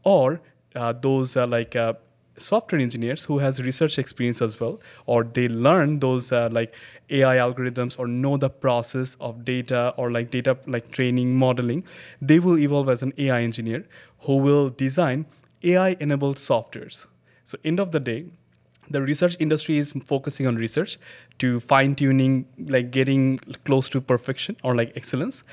[0.03, 0.39] or
[0.75, 1.93] uh, those are like uh,
[2.37, 6.73] software engineers who has research experience as well or they learn those uh, like
[7.09, 11.83] ai algorithms or know the process of data or like data like training modeling
[12.21, 13.85] they will evolve as an ai engineer
[14.19, 15.25] who will design
[15.63, 17.05] ai enabled softwares.
[17.45, 18.25] So end of the day
[18.89, 20.97] the research industry is focusing on research
[21.39, 25.43] to fine tuning, like getting close to perfection or like excellence.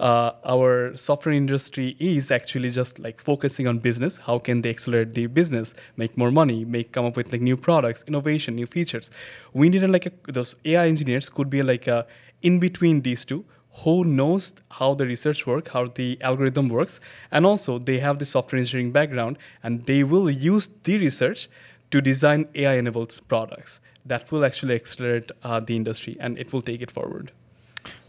[0.00, 4.16] Uh, our software industry is actually just like focusing on business.
[4.16, 7.56] How can they accelerate the business, make more money, make come up with like new
[7.56, 9.10] products, innovation, new features?
[9.52, 12.06] We need like a, those AI engineers could be like a,
[12.42, 13.44] in between these two
[13.82, 17.00] who knows how the research work how the algorithm works
[17.32, 21.48] and also they have the software engineering background and they will use the research
[21.94, 26.60] to design AI enabled products that will actually accelerate uh, the industry and it will
[26.60, 27.30] take it forward.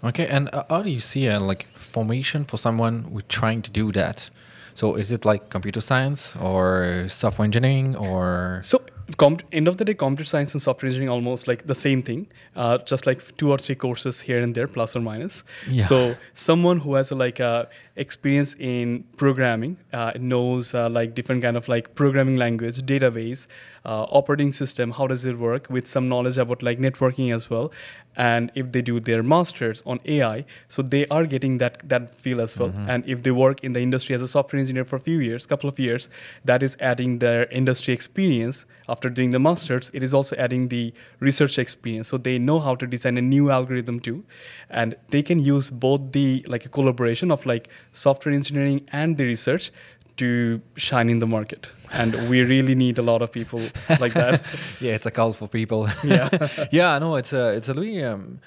[0.04, 3.70] Okay, and uh, how do you see a like formation for someone who's trying to
[3.70, 4.32] do that?
[4.74, 8.62] So is it like computer science or software engineering or?
[8.64, 8.82] So
[9.18, 12.28] com- end of the day, computer science and software engineering almost like the same thing,
[12.56, 15.44] uh, just like two or three courses here and there, plus or minus.
[15.70, 15.86] Yeah.
[15.86, 21.42] So someone who has a, like a experience in programming uh, knows uh, like different
[21.42, 23.48] kind of like programming language, database,
[23.86, 27.72] uh, operating system, how does it work, with some knowledge about like networking as well,
[28.18, 32.42] and if they do their masters on ai so they are getting that that feel
[32.42, 32.70] as well.
[32.70, 32.90] Mm-hmm.
[32.90, 35.46] and if they work in the industry as a software engineer for a few years
[35.46, 36.10] couple of years
[36.46, 38.66] that is adding their industry experience.
[38.88, 42.08] After doing the masters it is also adding the research experience.
[42.08, 44.24] So they know how to design a new algorithm too.
[44.70, 49.26] And they can use both the like a collaboration of like software engineering and the
[49.26, 49.72] research
[50.18, 51.70] to shine in the market.
[51.92, 53.62] And we really need a lot of people
[54.00, 54.42] like that.
[54.82, 55.90] Yeah it's a call for people.
[56.04, 56.30] Yeah.
[56.72, 58.40] Yeah no it's a it's a really um,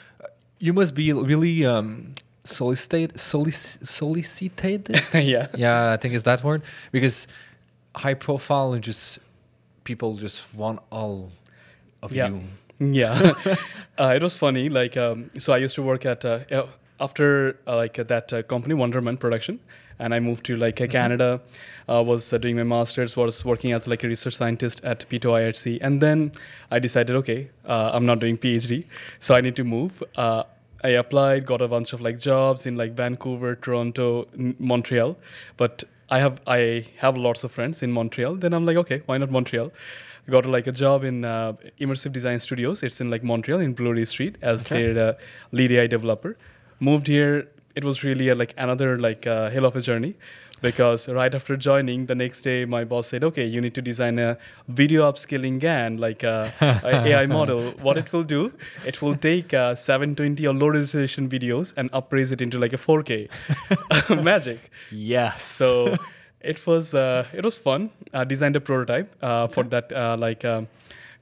[0.58, 5.48] you must be really um solicited solic- solicited yeah.
[5.54, 6.62] Yeah i think it's that word.
[6.92, 7.26] Because
[7.96, 9.18] high profile and just
[9.84, 11.30] people just want all
[12.02, 12.28] of yeah.
[12.28, 12.42] you.
[12.80, 13.34] Yeah.
[13.98, 16.66] Uh, it was funny like um, so i used to work at uh,
[17.00, 19.58] after uh, like that uh, company wunderman production
[19.98, 20.90] and I moved to like mm-hmm.
[20.90, 21.40] Canada.
[21.90, 25.20] Uh, was uh, doing my master's, was working as like a research scientist at P2
[25.20, 26.32] IRC, and then
[26.70, 28.84] I decided, okay, uh, I'm not doing PhD,
[29.20, 30.02] so I need to move.
[30.14, 30.42] Uh,
[30.84, 35.16] I applied, got a bunch of like jobs in like Vancouver, Toronto, N- Montreal,
[35.56, 38.36] but I have I have lots of friends in Montreal.
[38.36, 39.72] Then I'm like, okay, why not Montreal?
[40.26, 42.82] I got like a job in uh, Immersive Design Studios.
[42.82, 44.92] It's in like Montreal in Bloor Street as okay.
[44.92, 45.12] their uh,
[45.52, 46.36] lead AI developer.
[46.80, 50.14] Moved here it was really a, like another like uh, hill of a journey.
[50.60, 54.18] Because right after joining the next day my boss said okay you need to design
[54.18, 54.36] a
[54.66, 57.70] video upscaling GAN like uh, a, AI model.
[57.86, 58.52] What it will do
[58.84, 62.76] it will take uh, 720 or low resolution videos and upraise it into like a
[62.76, 63.30] 4k
[64.30, 64.58] magic.
[64.90, 65.44] Yes.
[65.44, 65.96] So
[66.40, 67.90] it was uh, it was fun.
[68.12, 70.66] I designed a prototype uh, for that uh, like um,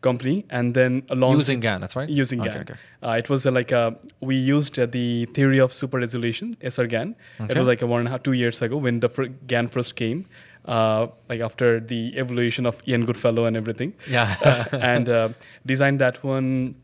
[0.07, 2.09] company and then along using GAN that's right?
[2.09, 2.75] using okay, GAN okay.
[3.03, 3.85] Uh, it was uh, like a,
[4.21, 7.53] we used uh, the theory of super resolution SRGAN okay.
[7.53, 9.69] it was like a one and a half two years ago when the fr- GAN
[9.69, 10.25] first came
[10.65, 13.93] uh, like after the evolution of Ian Goodfellow and everything.
[14.11, 14.67] Yeah.
[14.73, 15.29] And uh,
[15.65, 16.75] designed that one.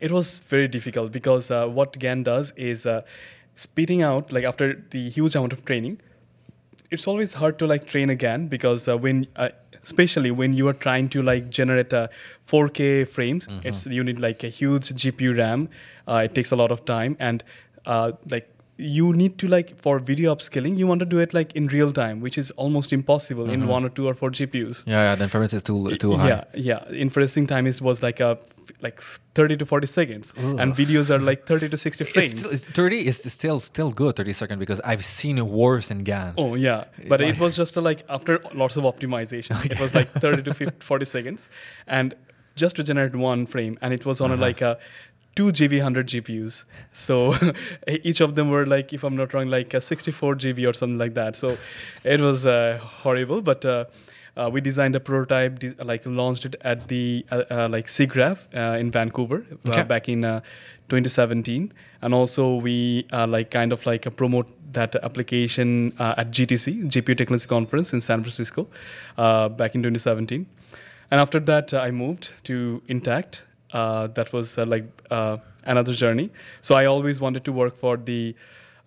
[0.00, 2.84] It was very difficult because uh, what GAN does is
[3.54, 6.00] speeding out like after the huge amount of training
[6.90, 9.48] it's always hard to like train again because uh, when uh,
[9.88, 12.04] especially when you are trying to like generate a
[12.52, 15.68] 4K frames, it's you need like a huge GPU RAM.
[16.06, 17.42] Uh, it takes a lot of time and
[17.86, 18.46] uh, like
[18.80, 21.92] you need to like for video upscaling you want to do it like in real
[21.92, 25.14] time which is almost impossible in one or two or four gpus Yeah, yeah.
[25.16, 26.28] The inference is too too high.
[26.28, 28.38] yeah yeah inferencing time is was like a
[28.80, 29.00] like
[29.34, 32.64] 30 to 40 seconds and videos are like 30 to 60 frames It's still, it's
[32.66, 36.34] 30 is still still good 30 seconds because I've seen worse in GAN.
[36.36, 40.12] Oh yeah, but it was just a, like after lots of optimization, it was like
[40.12, 41.48] 30 to 50, 40 seconds,
[41.88, 42.14] and
[42.56, 44.40] just to generate one frame, and it was on Uh-huh.
[44.42, 44.78] like a
[45.34, 46.64] two GB100 GPUs.
[46.92, 47.34] So
[47.88, 50.98] each of them were like, if I'm not wrong, like a 64 GB or something
[50.98, 51.36] like that.
[51.36, 51.56] So
[52.04, 53.64] it was uh, horrible, but.
[53.64, 53.84] Uh,
[54.36, 58.38] uh, we designed a prototype, de- like launched it at the uh, uh, like SIGGRAPH
[58.54, 59.82] uh, in Vancouver Okay.
[59.82, 60.40] back in uh,
[60.90, 66.84] 2017, and also we uh, like kind of like promote that application uh, at GTC,
[66.88, 68.68] GPU Technology Conference in San Francisco,
[69.16, 70.46] uh, back in 2017.
[71.10, 73.42] And after that, I moved to Intact.
[73.72, 76.30] Uh, that was uh, like uh, another journey.
[76.62, 78.34] So I always wanted to work for the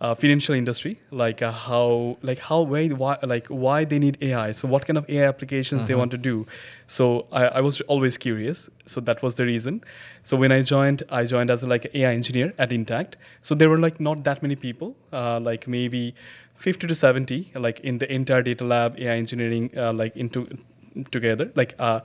[0.01, 4.51] uh, financial industry, like uh, how, like how, why, why, like why they need AI.
[4.51, 6.47] So what kind of AI applications they want to do.
[6.87, 8.67] So I, I was always curious.
[8.87, 9.83] So that was the reason.
[10.23, 13.17] So when I joined, I joined as a, like AI engineer at Intact.
[13.43, 16.15] So there were like not that many people, uh, like maybe
[16.55, 20.47] 50 to 70, like in the entire data lab, AI engineering, uh, like into
[21.11, 22.01] together, like uh,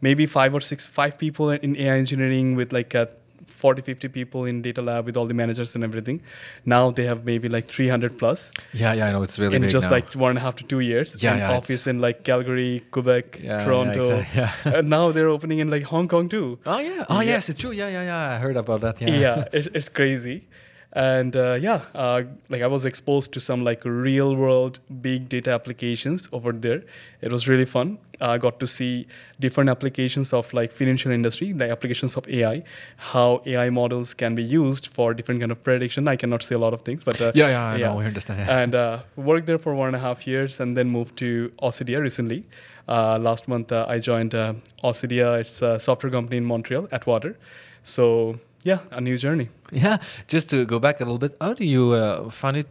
[0.00, 3.06] maybe five or six, five people in AI engineering with like uh,
[3.46, 6.22] 40, 50 people in data lab with all the managers and everything.
[6.64, 9.06] Now they have maybe like 300 plus Yeah, yeah.
[9.06, 9.96] I know it's really in just now.
[9.96, 11.16] like one and a half to two years.
[11.20, 14.24] Yeah, and yeah, it's- office in like Calgary, Quebec, Yeah, yeah, Toronto.
[14.34, 14.52] yeah.
[14.64, 16.58] and now they're opening in like Hong Kong too.
[16.66, 17.04] Oh yeah.
[17.08, 17.30] Oh Yeah.
[17.32, 17.72] yes, it's true.
[17.72, 18.34] Yeah, yeah, yeah.
[18.36, 19.00] I heard about that.
[19.00, 19.18] Yeah.
[19.18, 20.46] yeah, it, it's crazy
[20.92, 25.50] and uh, yeah uh, like i was exposed to some like real world big data
[25.50, 26.82] applications over there
[27.20, 29.06] it was really fun i got to see
[29.38, 32.62] different applications of like financial industry the applications of ai
[32.96, 36.58] how ai models can be used for different kind of prediction i cannot say a
[36.58, 38.58] lot of things but uh, Yeah, yeah, I know, we understand, yeah.
[38.62, 42.00] and uh, worked there for one and a half years and then moved to Osedea
[42.00, 42.44] recently.
[42.88, 44.54] Uh, last month, uh, I joined uh.
[44.82, 47.36] It's a software company in Montreal, at water
[47.84, 49.48] So, yeah, a new journey.
[49.72, 49.96] Yeah,
[50.34, 52.66] just to go back a little bit, how do you uh, find it?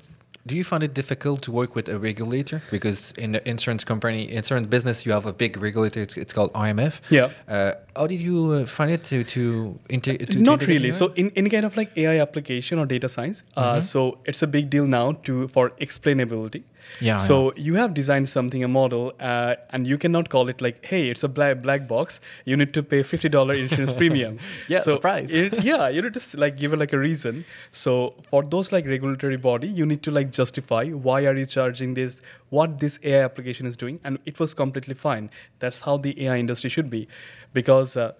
[0.50, 2.62] Do you find it difficult to work with a regulator?
[2.72, 6.02] Because in the insurance company, insurance business, you have a big regulator.
[6.06, 6.94] It's, it's called IMF.
[7.10, 7.30] Yeah.
[7.50, 9.42] Uh, how did you uh, find it to to,
[9.90, 10.92] inte- to Not integrate really.
[10.94, 13.82] So, in any kind of like AI application or data science, uh, Mm-hmm.
[13.94, 16.64] so it's a big deal now to for explainability.
[17.00, 20.84] Yeah, So you have designed something, a model, uh, and you cannot call it like,
[20.86, 22.20] hey, it's a black black box.
[22.46, 24.40] You need to pay fifty dollar insurance premium.
[24.68, 25.32] Yeah, so surprise.
[25.32, 27.46] it- yeah, you need to like give it like a reason.
[27.72, 31.94] So for those like regulatory body, you need to like justify why are you charging
[31.94, 35.30] this, what this AI application is doing, and it was completely fine.
[35.60, 37.08] That's how the AI industry should be,
[37.54, 37.96] because.
[37.98, 38.14] Uh,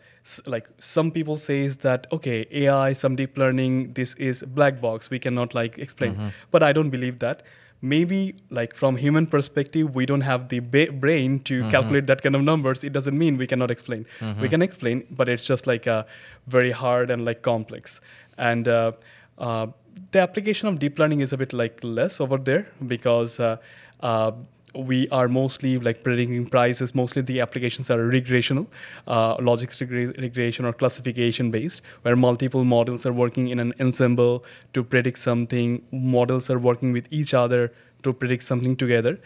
[0.46, 5.18] like some people says that okay ai some deep learning this is black box we
[5.26, 7.44] cannot like explain but i don't believe that
[7.82, 12.36] maybe like from human perspective we don't have the ba- brain to calculate that kind
[12.36, 12.84] of numbers.
[12.84, 14.06] It doesn't mean we cannot explain.
[14.42, 16.06] We can explain but it's just like a
[16.48, 18.02] very hard and like complex.
[18.38, 18.92] And uh,
[19.38, 19.68] uh,
[20.12, 23.58] the application of deep learning is a bit like less over there because uh,
[24.02, 24.32] uh,
[24.78, 26.94] we are mostly like predicting prices.
[26.94, 28.68] Mostly the applications are regressional,
[29.08, 34.44] uh, logics regre- regression or classification based, where multiple models are working in an ensemble
[34.74, 35.82] to predict something.
[35.92, 37.72] Models are working with each other
[38.04, 39.20] to predict something together,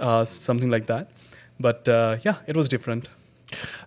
[0.00, 1.10] uh, something like that.
[1.58, 3.08] But uh, yeah, it was different.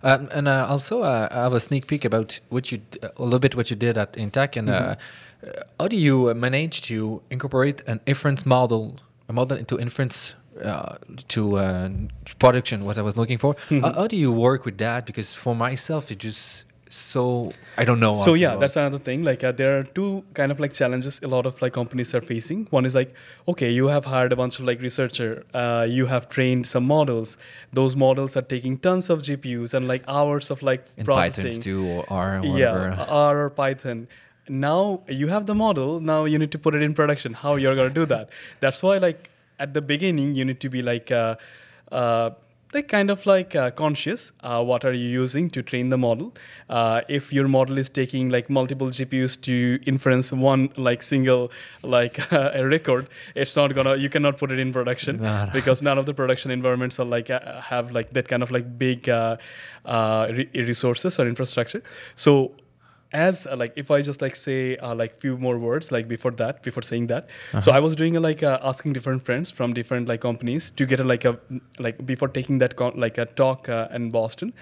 [0.02, 3.22] Um, and uh, also, uh, I have a sneak peek about what you d- a
[3.22, 5.48] little bit what you did at Intact, and uh, Mm-hmm.
[5.48, 8.96] uh, how do you manage to incorporate an inference model,
[9.28, 10.96] a model into inference uh,
[11.28, 11.90] to uh,
[12.38, 12.84] production?
[12.84, 13.54] What I was looking for.
[13.54, 13.80] Mm-hmm.
[13.80, 15.06] How, how do you work with that?
[15.06, 18.22] Because for myself, it just so I don't know.
[18.22, 21.26] so yeah that's another thing like uh, there are two kind of like challenges a
[21.26, 23.14] lot of like companies are facing one is like
[23.48, 27.38] okay you have hired a bunch of like researcher uh, you have trained some models
[27.72, 31.60] those models are taking tons of gpus and like hours of like in processing Python
[31.62, 34.06] too or R or yeah r or python
[34.50, 37.74] now you have the model now you need to put it in production how you're
[37.74, 38.28] going to do that
[38.60, 39.30] that's why like
[39.66, 41.34] at the beginning you need to be like uh,
[42.00, 42.30] uh,
[42.74, 46.28] like kind of like uh, conscious uh, what are you using to train the model
[46.70, 49.56] uh, if your model is taking like multiple gpus to
[49.92, 51.44] inference one like single
[51.96, 52.16] like
[52.60, 55.52] a record it's not gonna you cannot put it in production No, no.
[55.58, 58.66] because none of the production environments are like uh, have like that kind of like
[58.86, 59.36] big uh,
[59.84, 61.82] uh, re- resources or infrastructure
[62.26, 62.52] so
[63.12, 66.30] as uh, like if I just like say uh, like few more words like before
[66.32, 67.26] that before saying that,
[67.60, 70.86] so I was doing a, like uh, asking different friends from different like companies to
[70.86, 71.38] get a like a
[71.78, 74.52] like before taking that con- like a talk uh, in Boston.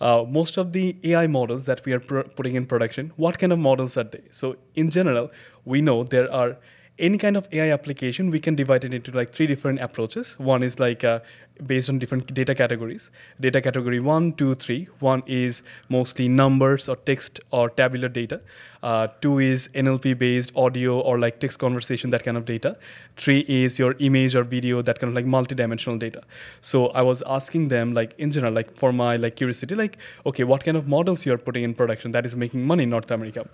[0.00, 3.52] Uh, most of the AI models that we are pr- putting in production, what kind
[3.52, 4.22] of models are they?
[4.30, 5.30] So in general,
[5.64, 6.56] we know there are
[6.98, 10.38] any kind of AI application, we can divide it into like three different approaches.
[10.38, 11.20] One is like uh,
[11.62, 13.10] based on different data categories.
[13.40, 14.88] Data category one, two, three.
[15.00, 18.40] One is mostly numbers or text or tabular data.
[18.82, 22.76] Uh, two is NLP based audio or like text conversation, that kind of data.
[23.16, 26.22] Three is your image or video, that kind of like multi-dimensional data.
[26.60, 30.44] So I was asking them like in general, like for my like curiosity, like, okay,
[30.44, 33.48] what kind of models you're putting in production that is making money in North America?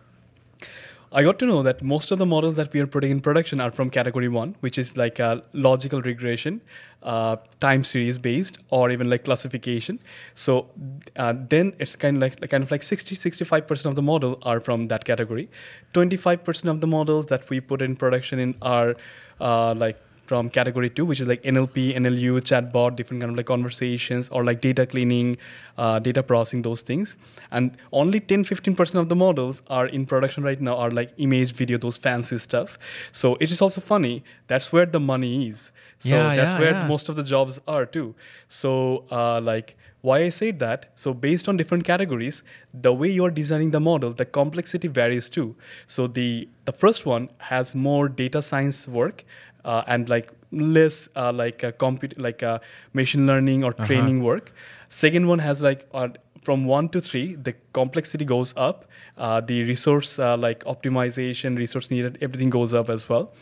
[1.12, 3.60] I got to know that most of the models that we are putting in production
[3.60, 6.60] are from category one, which is like a logical regression,
[7.02, 9.98] uh, time series based, or even like classification.
[10.36, 10.68] So
[11.16, 14.60] uh, then it's kind of like kind of like 60, 65% of the model are
[14.60, 15.50] from that category.
[15.94, 18.94] 25% of the models that we put in production in are
[19.40, 20.00] uh, like
[20.30, 24.44] from category two, which is like NLP, NLU, chatbot, different kind of like conversations or
[24.44, 25.36] like data cleaning,
[25.76, 27.16] uh, data processing, those things.
[27.50, 31.52] And only 10, 15% of the models are in production right now are like image,
[31.52, 32.78] video, those fancy stuff.
[33.10, 34.22] So it is also funny.
[34.46, 35.72] That's where the money is.
[35.98, 36.86] So Yeah, that's yeah, where yeah.
[36.86, 38.14] most of the jobs are too.
[38.48, 43.30] So uh, like why I said that, so based on different categories, the way you're
[43.30, 45.54] designing the model, the complexity varies too.
[45.86, 49.24] So the the first one has more data science work
[49.64, 52.60] uh, and like less uh, like a compute like a
[52.92, 54.52] machine learning or training work.
[54.88, 56.08] Second one has like uh,
[56.42, 58.86] from one to three, the complexity goes up.
[59.16, 63.32] Uh, the resource uh, like optimization, resource needed, everything goes up as well.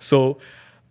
[0.00, 0.38] So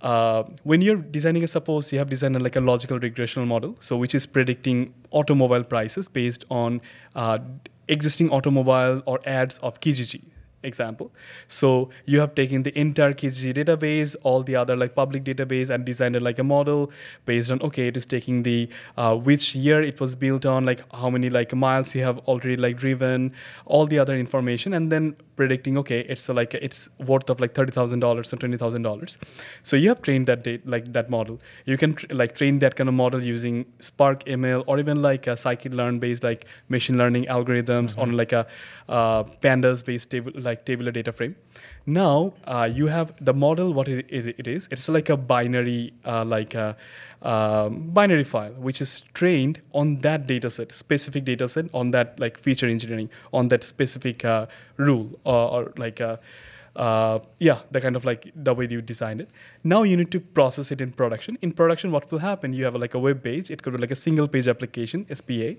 [0.02, 3.98] uh, when you're designing a suppose you have designed like a logical regressional model so
[3.98, 6.80] which is predicting automobile prices based on
[7.16, 7.40] uh,
[7.88, 10.22] existing automobile or ads of kijiji
[10.64, 11.12] example.
[11.48, 15.86] So you have taken the entire kijiji database all the other like public database and
[15.86, 16.92] designed it like a model
[17.26, 20.84] based on okay it is taking the uh, which year it was built on like
[20.94, 23.32] how many like miles you have already like driven
[23.66, 24.74] all the other information.
[24.74, 29.16] And then predicting okay it's like it's worth of like $30000 or $20000
[29.64, 31.40] so you have trained that date like that model.
[31.66, 35.28] You can tr- like train that kind of model using spark ml or even like
[35.28, 38.46] a scikit-learn based like machine learning algorithms on like a
[38.90, 41.36] uh, pandas based table like tabular data frame
[41.88, 44.68] now uh, you have the model what it, it, it is.
[44.72, 46.76] It's like a binary uh, like a
[47.22, 52.20] um, binary file which is trained on that data set specific data set on that
[52.20, 56.20] like feature engineering on that specific uh, rule or, or like a
[56.78, 59.30] uh, yeah, the kind of like the way you designed it.
[59.64, 61.38] Now you need to process it in production.
[61.42, 62.54] In production, what will happen?
[62.54, 63.50] You have like a web page.
[63.50, 65.54] It could be like a single page application, SPA.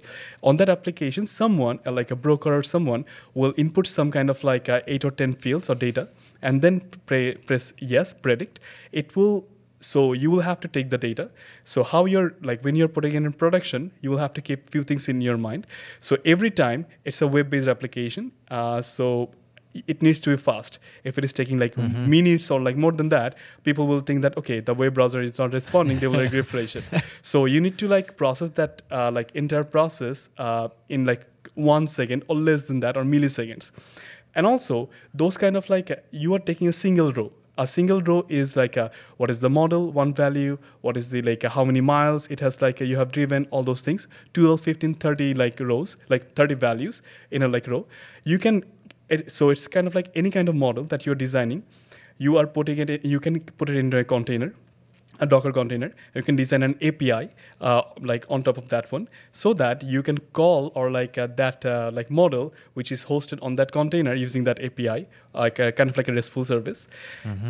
[0.44, 3.04] On that application, someone uh, like a broker or someone
[3.34, 6.08] will input some kind of like uh, eight or ten fields or data,
[6.40, 8.60] and then pre- press yes, predict.
[8.92, 9.46] It will
[9.80, 11.30] so you will have to take the data
[11.64, 14.68] so how you're like when you're putting it in production you will have to keep
[14.70, 15.68] few things in your mind
[16.00, 19.30] so every time it's a web-based application uh, so
[19.86, 20.78] it needs to be fast.
[21.04, 24.36] If it is taking like minutes or like more than that people will think that
[24.36, 26.84] okay the web browser is not responding they will like refresh it.
[27.22, 31.86] So you need to like process that uh, like entire process uh, in like one
[31.86, 33.70] second or less than that or milliseconds.
[34.34, 37.32] And also those kind of like uh, you are taking a single row.
[37.60, 41.22] A single row is like a, what is the model one value what is the
[41.22, 44.06] like uh, how many miles it has like uh, you have driven all those things.
[44.34, 47.02] 12 15 30 like rows like 30 values
[47.32, 47.84] in a like row.
[48.24, 48.62] You can
[49.08, 51.62] it, so it's kind of like any kind of model that you're designing
[52.18, 54.52] you are putting it in, you can put it into a container
[55.20, 55.92] a Docker container.
[56.14, 57.30] You can design an API
[57.60, 61.26] uh, like on top of that one, so that you can call or like uh,
[61.36, 65.72] that uh, like model which is hosted on that container using that API, like a,
[65.72, 66.88] kind of like a RESTful service.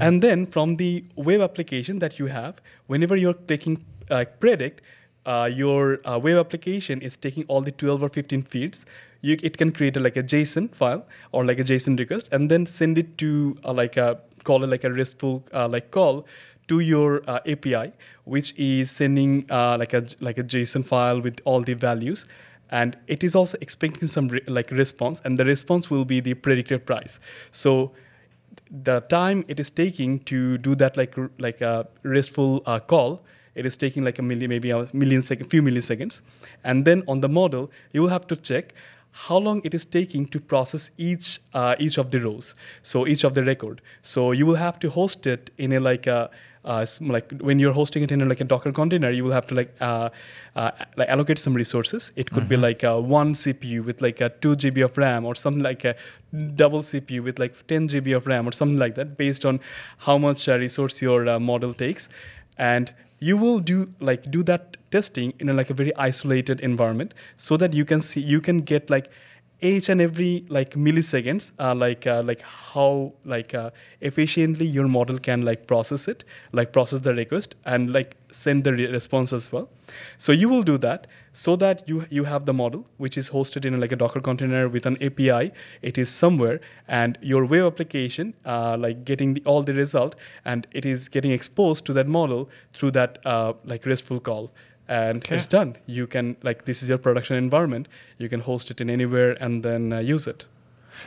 [0.00, 4.80] And then from the web application that you have, whenever you're taking like predict,
[5.26, 8.86] uh, your uh, web application is taking all the 12 or 15 feeds.
[9.20, 12.50] You, it can create a, like a JSON file or like a JSON request, and
[12.50, 16.26] then send it to uh, like a call it like a RESTful uh, like call
[16.68, 17.92] to your uh, API,
[18.24, 22.26] which is sending uh, like a like a JSON file with all the values,
[22.70, 26.34] and it is also expecting some re- like response, and the response will be the
[26.34, 27.18] predicted price.
[27.52, 27.92] So
[28.70, 33.20] the time it is taking to do that like like a restful uh, call
[33.54, 36.20] it is taking like a million maybe a million second few milliseconds
[36.64, 38.74] and then on the model you will have to check
[39.12, 42.54] how long it is taking to process each uh, each of the rows.
[42.82, 43.80] So each of the record.
[44.02, 46.30] So you will have to host it in a like a
[46.64, 49.46] uh, like when you're hosting it in a, like a Docker container, you will have
[49.46, 50.10] to like uh,
[50.54, 52.12] uh, like allocate some resources.
[52.16, 55.34] It could be like uh, one CPU with like a two GB of RAM or
[55.34, 55.96] something like a
[56.56, 59.60] double CPU with like 10 GB of RAM or something like that, based on
[59.98, 62.08] how much uh, resource your uh, model takes,
[62.58, 67.14] and you will do like do that testing in a, like a very isolated environment
[67.36, 69.10] so that you can see you can get like
[69.60, 75.18] each and every like milliseconds uh, like uh, like how like uh, efficiently your model
[75.18, 79.50] can like process it like process the request and like send the re- response as
[79.50, 79.68] well.
[80.18, 83.64] So you will do that so that you you have the model which is hosted
[83.64, 85.52] in like a docker container with an api
[85.82, 90.66] it is somewhere and your web application uh, like getting the, all the result and
[90.72, 94.52] it is getting exposed to that model through that uh, like restful call
[94.88, 95.36] and Okay.
[95.36, 95.76] it's done.
[95.86, 97.88] You can like this is your production environment.
[98.18, 100.46] You can host it in anywhere and then uh, use it.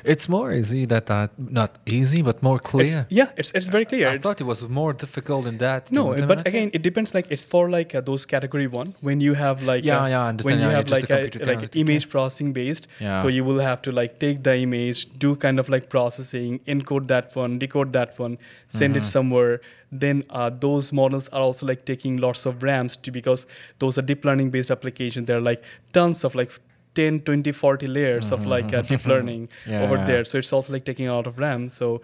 [0.04, 3.06] It's more easy that that not easy, but more It's- clear.
[3.10, 4.08] yeah, it's it's very clear.
[4.10, 5.92] I thought it was more difficult than that.
[5.92, 7.14] no, but again, it depends.
[7.14, 10.26] Like it's for like uh, those category one when you have like Yeah, uh, yeah,
[10.30, 10.60] understand.
[10.60, 12.88] when you Yeah, have like a, like technology, image processing based.
[13.00, 13.22] Yeah.
[13.22, 17.08] So you will have to like take the image, do kind of like processing, encode
[17.08, 18.38] that one, decode that one,
[18.70, 19.02] send Mm-hmm.
[19.04, 19.62] it somewhere.
[19.92, 23.46] Then uh, those models are also like taking lots of RAMs to, because
[23.80, 25.28] those are deep learning based applications.
[25.28, 25.62] There are like
[25.94, 26.52] tons of like
[26.96, 29.72] 10, 20, 40 layers of like uh, deep learning Mm-hmm.
[29.72, 30.26] Yeah, over there.
[30.26, 31.70] So it's also like taking a lot of RAM.
[31.70, 32.02] So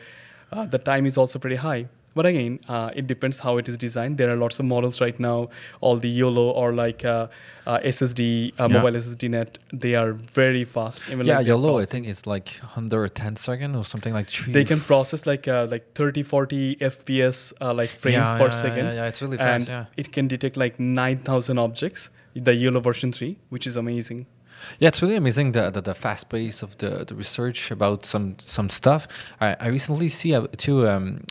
[0.52, 1.88] uh, the time is also pretty high.
[2.16, 4.18] But again, uh, it depends how it is designed.
[4.18, 5.50] There are lots of models right now.
[5.82, 7.28] All the YOLO or like uh,
[7.68, 8.68] uh, SSD, uh, Yeah.
[8.82, 11.02] mobile SSD net, they are very fast.
[11.12, 14.52] Even yeah, like YOLO, I think it's like under 10 second or something like three.
[14.52, 18.86] They can process like uh, like 30, 40 FPS uh, like frames Yeah, per second.
[18.88, 19.86] yeah, yeah, it's really and fast, yeah.
[19.96, 22.10] it can detect like 9,000 objects.
[22.34, 24.26] The YOLO version 3, which is amazing.
[24.80, 28.36] Yeah, it's really amazing the the, the fast pace of the, the research about some
[28.40, 29.08] some stuff.
[29.42, 30.88] I, I recently see uh, too.
[30.88, 31.22] Um,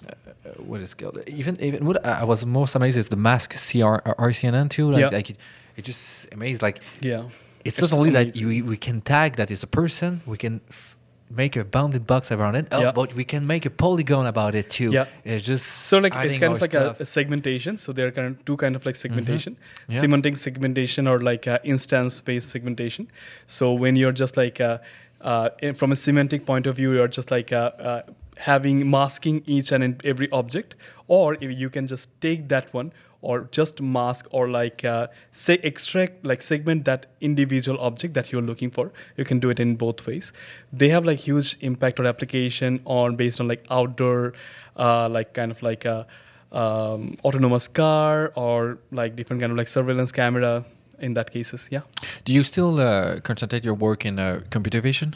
[0.58, 1.18] what is it called?
[1.26, 4.90] Even even what I was most amazed is the mask CR uh, RCNN too.
[4.92, 5.08] Like, Yeah.
[5.08, 5.36] like it,
[5.76, 6.62] it just amazed.
[6.62, 7.24] Like Yeah.
[7.64, 8.46] it's, It's not only that amazing.
[8.46, 10.20] we, we can tag that is a person.
[10.26, 10.95] We can f-
[11.28, 12.68] make a bounded box around it.
[12.70, 12.92] Oh, Yeah.
[12.92, 14.90] but we can make a polygon about it too.
[14.92, 15.06] Yeah.
[15.24, 17.78] it's just So like it's kind of like a, a segmentation.
[17.78, 19.92] So there are kind of two kind of like segmentation, Mm-hmm.
[19.92, 20.00] Yeah.
[20.00, 23.08] semantic segmentation or like uh, instance based segmentation.
[23.46, 24.78] So when you're just like uh,
[25.20, 28.02] uh, from a semantic point of view, you're just like uh, uh,
[28.36, 30.76] having masking each and every object,
[31.08, 35.54] or if you can just take that one or just mask or like uh, say
[35.62, 39.74] extract like segment that individual object that you're looking for you can do it in
[39.74, 40.32] both ways
[40.72, 44.34] they have like huge impact or application on based on like outdoor
[44.76, 46.06] uh, like kind of like a
[46.52, 50.64] um, autonomous car or like different kind of like surveillance camera
[51.00, 51.80] in that cases yeah
[52.24, 55.14] Do you still uh, concentrate your work in uh, computer vision?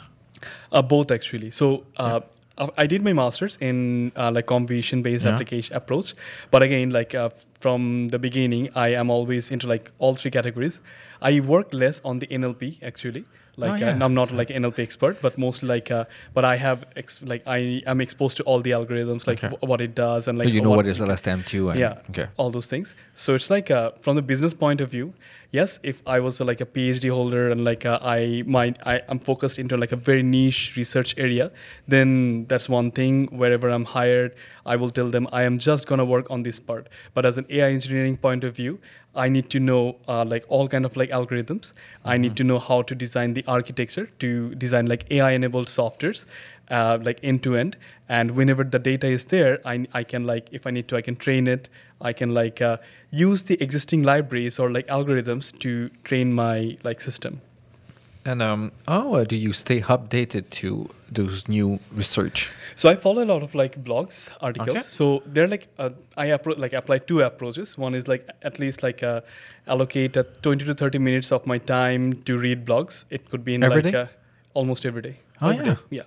[0.71, 1.51] Uh, both actually.
[1.51, 2.21] So uh,
[2.61, 5.31] I- I did my masters in uh, like conviction based Yeah.
[5.33, 6.13] application approach,
[6.51, 10.81] but again, like uh, from the beginning, I am always into like all three categories.
[11.21, 13.23] I work less on the NLP actually.
[13.57, 13.89] Like Oh, uh, yeah.
[13.93, 17.21] and I'm not like an NLP expert, but mostly like, uh, but I have ex-
[17.21, 19.55] like I am exposed to all the algorithms, like Okay.
[19.55, 21.69] wh- what it does and like you know what what is LSTM too?
[21.69, 22.27] and- yeah Okay.
[22.37, 25.13] all those things so it's like uh, from the business point of view
[25.51, 29.01] yes if i was uh, like a phd holder and like uh, i might i
[29.09, 31.51] am focused into like a very niche research area
[31.87, 33.27] then that's one thing.
[33.27, 34.35] Wherever i'm hired
[34.65, 36.87] i will tell them i am just going to work on this part.
[37.13, 38.79] But as an ai engineering point of view
[39.15, 41.73] i need to know uh, like all kind of like algorithms.
[42.05, 46.25] I need to know how to design the architecture to design like ai enabled softwares
[46.69, 47.77] uh, like end to end
[48.09, 51.01] and whenever the data is there I, I can like if i need to i
[51.01, 51.69] can train it.
[52.03, 52.77] I can like uh,
[53.11, 57.41] use the existing libraries or like algorithms to train my like system
[58.23, 62.51] And um, how uh, do you stay updated to those new research?
[62.75, 64.81] so i follow a lot of like blogs articles Okay.
[64.87, 68.81] so they're like uh, i appro- like apply two approaches one is like at least
[68.81, 69.19] like uh,
[69.67, 73.55] allocate uh, 20 to 30 minutes of my time to read blogs it could be
[73.55, 73.93] in Every like?
[73.93, 74.05] Uh,
[74.53, 75.73] almost every day Oh, Every yeah.
[75.73, 76.03] day, yeah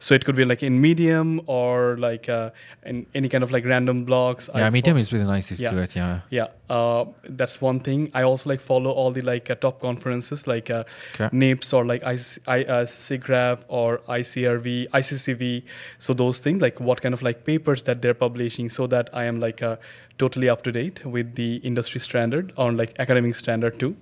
[0.00, 2.50] so it could be like in medium or like uh,
[2.86, 5.54] in any kind of like random blogs yeah, I Medium fo- is really nice to
[5.54, 5.70] Yeah.
[5.72, 5.96] do it.
[5.96, 6.20] Yeah.
[6.30, 8.10] Yeah, uh, that's one thing.
[8.14, 10.84] I also like follow all the like uh, top conferences like uh,
[11.20, 11.56] Okay.
[11.72, 12.16] Or like I,
[12.46, 15.62] I, uh, or ICRV, ICCV.
[15.98, 19.24] So those things like what kind of like papers that they're publishing, so that I
[19.24, 19.76] am like uh,
[20.18, 23.96] totally up to date with the industry standard or like academic standard too,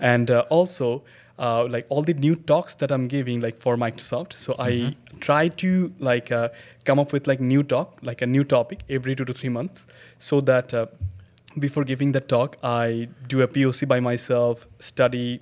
[0.00, 1.02] and uh, also.
[1.36, 5.48] Uh, like all the new talks that I'm giving, like for Microsoft, so I try
[5.48, 6.50] to like uh,
[6.84, 9.84] come up with like new talk, like a new topic every two to three months,
[10.20, 10.86] so that uh,
[11.58, 15.40] before giving the talk, I do a POC by myself, study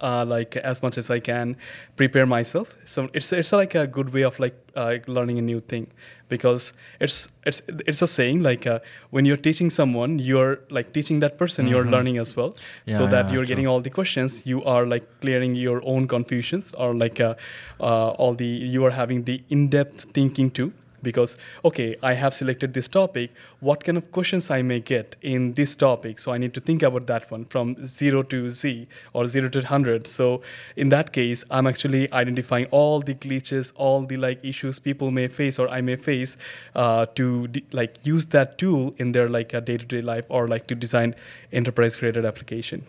[0.00, 1.56] uh, like as much as I can,
[1.96, 2.74] prepare myself.
[2.84, 5.86] So it's it's like a good way of like uh, learning a new thing,
[6.28, 8.78] because it's it's it's a saying like uh,
[9.10, 13.06] when you're teaching someone, you're like teaching that person, you're learning as well, Yeah, so
[13.06, 13.54] that yeah, you're true.
[13.56, 17.34] getting all the questions, you are like clearing your own confusions or like uh,
[17.80, 20.72] uh, all the you are having the in-depth thinking too
[21.02, 23.30] because okay i have selected this topic
[23.60, 26.82] what kind of questions i may get in this topic so i need to think
[26.82, 30.40] about that one from 0 to z or 0 to 100 so
[30.76, 35.26] in that case i'm actually identifying all the glitches all the like issues people may
[35.28, 36.36] face or i may face
[36.74, 40.74] uh, to like use that tool in their like a day-to-day life or like to
[40.74, 41.14] design
[41.52, 42.84] enterprise created application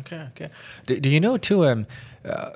[0.00, 0.50] Okay, okay.
[0.86, 1.64] Do, do you know too?
[1.66, 1.86] Um,
[2.24, 2.50] uh,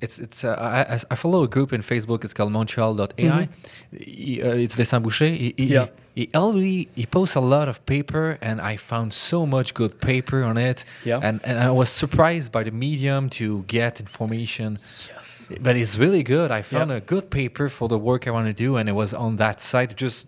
[0.00, 0.44] it's it's.
[0.44, 2.24] Uh, I, I- follow a group in Facebook.
[2.24, 3.48] It's called Montreal.ai.
[3.92, 5.26] He, uh, it's Vincent Boucher.
[5.28, 5.72] He, he, Mm-hmm.
[5.72, 5.86] Yeah.
[6.14, 10.42] he already he posts a lot of paper, and I found so much good paper
[10.44, 10.84] on it.
[11.04, 11.20] Yeah.
[11.22, 14.78] And and I was surprised by the medium to get information.
[15.14, 16.50] yes But it's really good.
[16.50, 16.96] I found Yeah.
[16.96, 19.60] a good paper for the work I want to do, and it was on that
[19.60, 19.94] site.
[19.96, 20.26] Just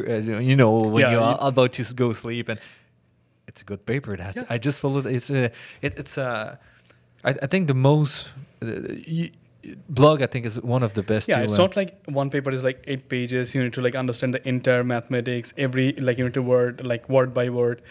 [0.00, 0.12] uh,
[0.50, 2.58] you know when Yeah, you're you- about to go sleep, and
[3.48, 4.16] it's a good paper.
[4.16, 4.54] That Yeah.
[4.54, 5.06] I just followed.
[5.06, 5.48] It's uh,
[5.82, 6.56] it, it's uh,
[7.24, 8.30] I, I think the most
[8.62, 8.66] uh,
[9.08, 9.30] y-
[9.88, 10.22] blog.
[10.22, 11.28] I think is one of the best.
[11.28, 13.94] yeah it's uh, not like one paper is like eight pages you need to like
[13.96, 17.82] understand the entire mathematics every like you need to word like word by word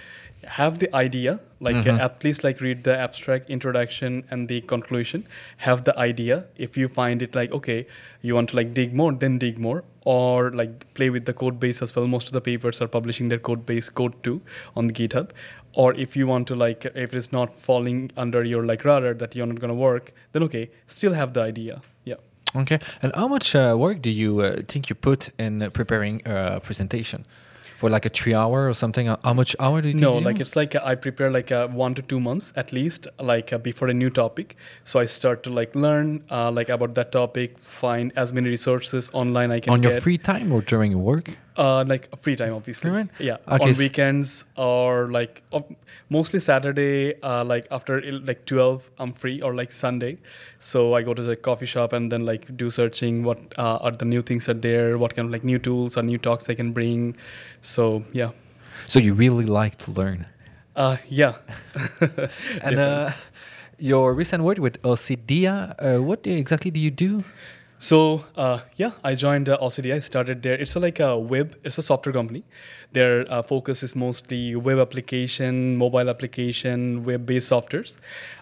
[0.53, 1.97] have the idea like Mhm.
[1.99, 5.25] uh, at least like read the abstract introduction and the conclusion
[5.57, 7.77] have the idea if you find it like okay
[8.21, 11.59] you want to like dig more then dig more or like play with the code
[11.59, 14.39] base as well most of the papers are publishing their code base code too
[14.75, 15.31] on the github
[15.75, 19.35] or if you want to like if it's not falling under your like radar that
[19.35, 22.15] you're not going to work then okay still have the idea yeah
[22.55, 22.79] Okay.
[23.01, 26.59] And how much uh, work do you uh, think you put in uh, preparing a
[26.61, 27.25] presentation?
[27.77, 29.09] For like a three hour or something?
[29.09, 31.51] Uh, How much hour do you No, you like it's like uh, I prepare like
[31.51, 34.55] uh, one to two months at least, like uh, before a new topic.
[34.85, 39.09] So I start to like learn uh, like about that topic, find as many resources
[39.11, 40.03] online I can on your get.
[40.03, 41.37] free time or during your work?
[41.57, 42.89] Uh, like free time, obviously.
[42.89, 43.09] Free time?
[43.19, 45.61] Yeah, Okay, on weekends or like uh,
[46.09, 50.17] mostly Saturday, uh, like after il- like twelve, I'm free, or like Sunday.
[50.59, 53.91] So I go to the coffee shop and then like do searching what uh, are
[53.91, 56.55] the new things are there, what kind of like new tools or new talks I
[56.55, 57.15] can bring.
[57.61, 58.31] So yeah,
[58.87, 60.25] So you really like to learn.
[60.75, 61.35] uh, yeah.
[62.61, 63.11] And uh,
[63.79, 67.23] your recent work with Osedea, uh, what exactly do you do?
[67.77, 69.57] So uh, yeah, I joined uh.
[69.93, 70.55] I started there.
[70.55, 71.55] It's a, like a web.
[71.63, 72.43] It's a software company.
[72.93, 77.97] Their uh, focus is mostly web application, mobile application, web-based softwares,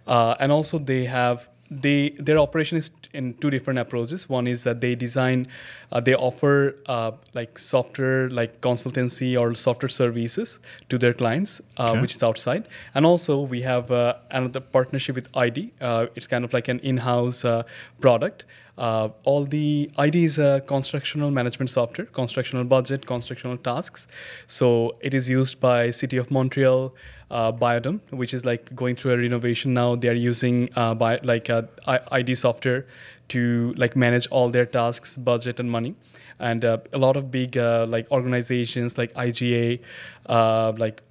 [0.08, 1.50] uh, and also they have
[1.82, 4.30] they their operation is in two different approaches.
[4.30, 5.48] One is that they design,
[5.92, 10.60] uh, they offer uh, like software like consultancy or software services
[10.90, 12.02] to their clients, uh, Okay.
[12.02, 12.68] which is outside.
[12.94, 15.74] And also we have uh, another partnership with ID.
[15.82, 17.64] Uh, it's kind of like an in-house uh,
[18.00, 18.46] product.
[18.78, 24.08] Uh, all the ID is a constructional management software, constructional budget, constructional tasks.
[24.48, 26.96] So it is used by City of Montreal,
[27.30, 29.96] uh, Biodome, which is like going through a renovation now.
[29.96, 32.88] They are using uh, by like uh, ID software
[33.30, 35.96] to like manage all their tasks, budget, and money.
[36.40, 39.80] And uh, a lot of big uh, like organizations like IGA,
[40.28, 41.04] like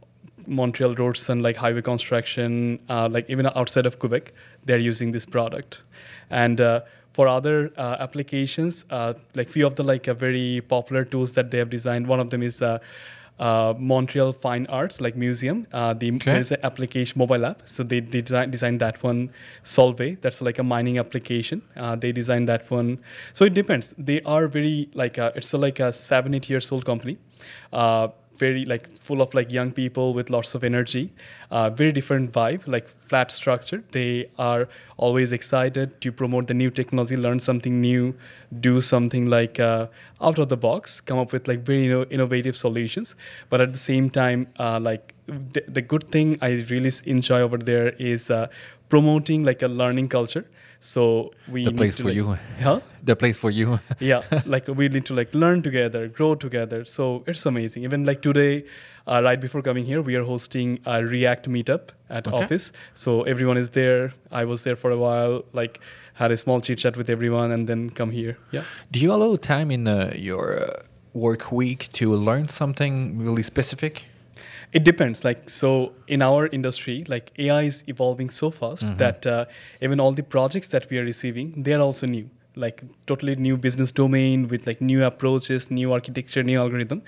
[0.49, 4.33] Montreal roads and like highway construction, like even outside of Quebec,
[4.65, 5.81] they're using this product.
[6.29, 6.61] And
[7.13, 11.51] for other uh, applications, uh, like few of the like uh, very popular tools that
[11.51, 12.07] they have designed.
[12.07, 12.79] One of them is uh,
[13.39, 15.67] uh, Montreal Fine Arts, like museum.
[15.73, 16.33] Uh, the Okay.
[16.33, 19.31] there's an application mobile app, so they, they design, designed that one.
[19.65, 21.63] Solvay, that's like a mining application.
[21.77, 22.99] Uh, they designed that one.
[23.33, 23.95] So it depends.
[23.99, 27.19] They are very like uh, it's a, like a seven eight years old company.
[28.43, 31.13] Very like full of like young people with lots of energy.
[31.51, 33.83] Uh, very different vibe like flat structure.
[33.93, 38.15] They are always excited to promote the new technology learn something new
[38.61, 39.87] do something like uh,
[40.21, 43.15] out of the box come up with like very inno- innovative solutions.
[43.51, 47.57] But at the same time uh, like the, the good thing i really enjoy over
[47.57, 48.49] there is uh,
[48.89, 50.45] promoting like a learning culture
[50.85, 52.37] so we The need place to, for like- you.
[52.61, 52.81] huh
[53.11, 53.79] The place for you.
[54.13, 54.23] yeah
[54.55, 58.65] like we need to like learn together grow together so it's amazing even like today
[59.07, 62.37] uh, right before coming here we are hosting a react meetup at Okay.
[62.45, 65.81] office so everyone is there i was there for a while like
[66.15, 69.37] had a small chit chat with everyone and then come here yeah Do you allow
[69.37, 70.83] time in uh, your uh,
[71.15, 72.95] work week to learn something
[73.27, 73.95] really specific?
[74.73, 75.25] It depends.
[75.25, 78.99] Like so in our industry like ai is evolving so fast Mhm.
[78.99, 79.45] that uh,
[79.81, 82.29] even all the projects that we are receiving they are also new.
[82.55, 87.01] Like totally new business domain with like new approaches new architecture new algorithm.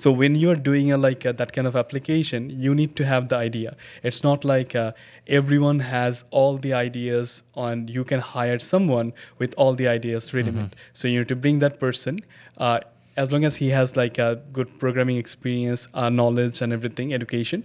[0.00, 3.26] So when you're doing a like a, that kind of application you need to have
[3.32, 3.74] the idea.
[4.10, 4.92] It's not like uh,
[5.26, 10.52] everyone has all the ideas and you can hire someone with all the ideas ready
[10.60, 12.20] made so you need to bring that person
[12.58, 12.78] uh,
[13.16, 17.64] as long as he has like a good programming experience uh, knowledge and everything education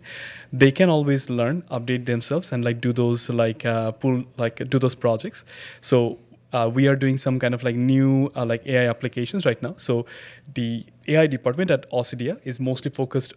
[0.52, 4.80] they can always learn update themselves and like do those like uh, pull like do
[4.80, 5.44] those projects.
[5.82, 6.20] So
[6.54, 9.76] uh, we are doing some kind of like new uh, like ai applications right now.
[9.78, 10.06] So
[10.54, 13.34] the ai department at Osedea is mostly focused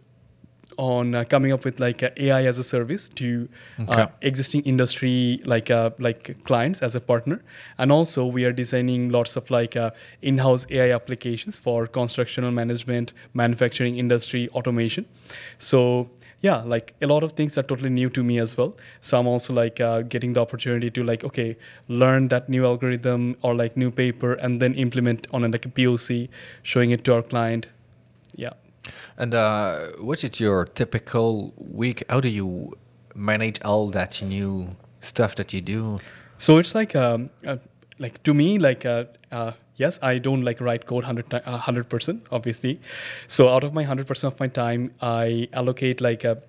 [0.76, 3.48] on uh, coming up with like uh, AI as a service to
[3.80, 4.02] Okay.
[4.02, 7.42] uh, existing industry like uh, like clients as a partner,
[7.78, 9.90] and also we are designing lots of like uh,
[10.22, 15.06] in-house AI applications for constructional management, manufacturing industry, automation.
[15.58, 16.10] So
[16.42, 18.74] yeah, like a lot of things are totally new to me as well.
[19.02, 21.56] So I'm also like uh, getting the opportunity to like okay
[21.88, 25.68] learn that new algorithm or like new paper and then implement on a, like a
[25.68, 26.28] POC,
[26.62, 27.68] showing it to our client.
[28.34, 28.52] Yeah.
[29.16, 32.02] And uh, what is your typical week?
[32.08, 32.76] How do you
[33.14, 36.00] manage all that new stuff that you do?
[36.38, 37.56] So it's like um, uh,
[37.98, 42.26] like to me like uh, uh, yes I don't like write code 100 hundred percent
[42.30, 42.80] obviously.
[43.28, 46.42] So out of my hundred percent of my time I allocate like a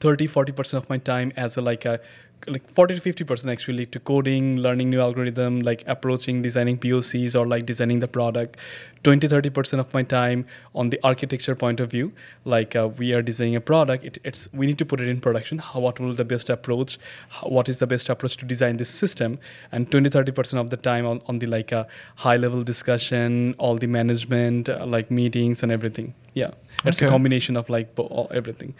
[0.00, 2.00] 30 40 percent of my time as a like a
[2.46, 7.38] like 40 to 50 percent actually to coding learning new algorithm like approaching designing pocs
[7.38, 8.56] or like designing the product.
[9.04, 12.12] 20 30 percent of my time on the architecture point of view
[12.44, 14.04] like uh, we are designing a product.
[14.04, 15.58] It, it's we need to put it in production.
[15.58, 16.98] How what will the best approach?
[17.28, 19.38] How, what is the best approach to design this system?
[19.72, 21.84] And 20 30 percent of the time on, on the like uh,
[22.16, 26.14] high level discussion all the management uh, like meetings and everything.
[26.34, 26.52] Yeah.
[26.84, 28.74] It's a combination of like bo- all, everything.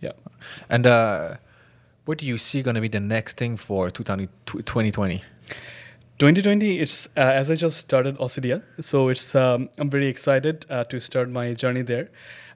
[0.00, 0.12] Yeah.
[0.68, 1.36] And uh,
[2.04, 5.22] what do you see going to be the next thing for 2000 2020?
[6.18, 10.84] 2020 it's uh, as i just started Osedea, so it's um, i'm very excited uh,
[10.84, 12.10] to start my journey there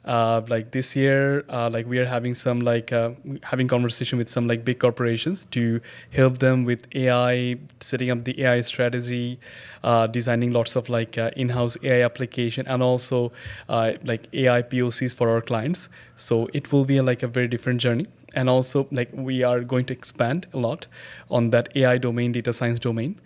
[0.07, 3.11] uh, like this year uh, like we are having some like uh,
[3.43, 5.81] having conversation with some like big corporations to
[6.11, 9.39] help them with ai setting up the ai strategy
[9.87, 13.33] uh, designing lots of like uh, in-house ai application and also
[13.69, 15.89] uh, like ai pocs for our clients.
[16.17, 18.07] So it will be like a very different journey.
[18.35, 20.87] And also like we are going to expand a lot
[21.31, 23.19] on that ai domain data science domain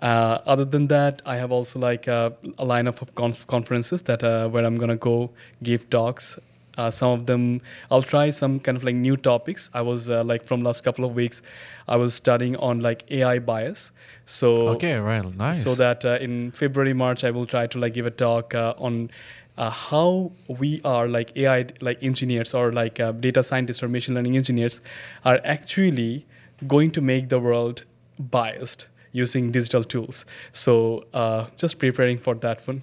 [0.00, 4.22] uh, other than that, I have also like uh, a lineup of conf- conferences that
[4.22, 5.30] uh, where I'm gonna go
[5.62, 6.38] give talks.
[6.76, 9.70] Uh, some of them I'll try some kind of like new topics.
[9.72, 11.40] I was uh, like from last couple of weeks,
[11.86, 13.92] I was studying on like AI bias.
[14.26, 15.62] So Okay, right, nice.
[15.62, 18.74] so that uh, in February March I will try to like give a talk uh,
[18.78, 19.10] on
[19.56, 24.16] uh, how we are like AI like engineers or like uh, data scientists or machine
[24.16, 24.80] learning engineers
[25.24, 26.26] are actually
[26.66, 27.84] going to make the world
[28.18, 28.88] biased
[29.22, 30.26] using digital tools.
[30.52, 32.82] So uh, just preparing for that one.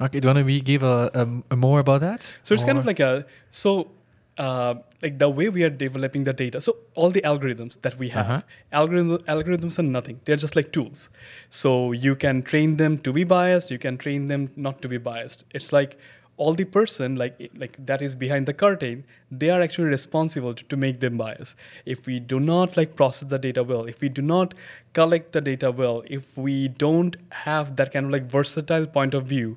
[0.00, 2.32] Okay, do you want to give a, a, a more about that?
[2.42, 3.90] So it's kind of like a so
[4.38, 6.60] uh, like the way we are developing the data.
[6.60, 8.40] So all the algorithms that we have, Uh-huh.
[8.80, 10.20] algorithms algorithms are nothing.
[10.24, 11.10] They're just like tools.
[11.50, 13.70] So you can train them to be biased.
[13.70, 15.44] You can train them not to be biased.
[15.54, 15.96] It's like
[16.36, 20.64] all the person like like that is behind the curtain they are actually responsible to,
[20.64, 21.54] to make them biased
[21.84, 24.54] if we do not like process the data well if we do not
[24.92, 29.26] collect the data well if we don't have that kind of like versatile point of
[29.26, 29.56] view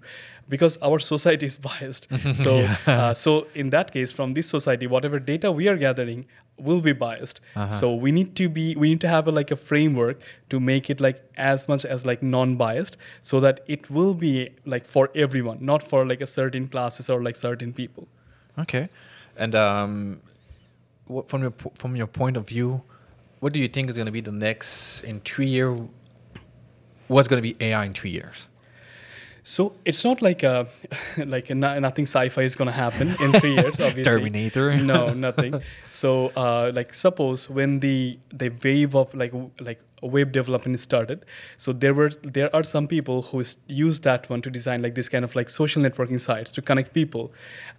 [0.50, 2.08] because our society is biased
[2.44, 6.26] so uh, so in that case from this society whatever data we are gathering
[6.68, 7.80] will be biased Uh-huh.
[7.80, 10.90] so we need to be we need to have a, like a framework to make
[10.94, 15.58] it like as much as like non-biased so that it will be like for everyone
[15.72, 18.08] not for like a certain classes or like certain people
[18.60, 18.90] Okay,
[19.36, 20.20] and um,
[21.06, 22.82] what, from your from your point of view,
[23.40, 25.70] what do you think is going to be the next in three year?
[27.08, 28.48] What's going to be AI in three years?
[29.48, 30.68] So it's not like a
[31.26, 34.76] like a, nothing sci-fi is going to happen in three years obviously Terminator.
[34.76, 40.80] no nothing so uh, like suppose when the the wave of like like web development
[40.80, 41.26] started.
[41.58, 45.10] So there were there are some people who use that one to design like this
[45.10, 47.32] kind of like social networking sites to connect people.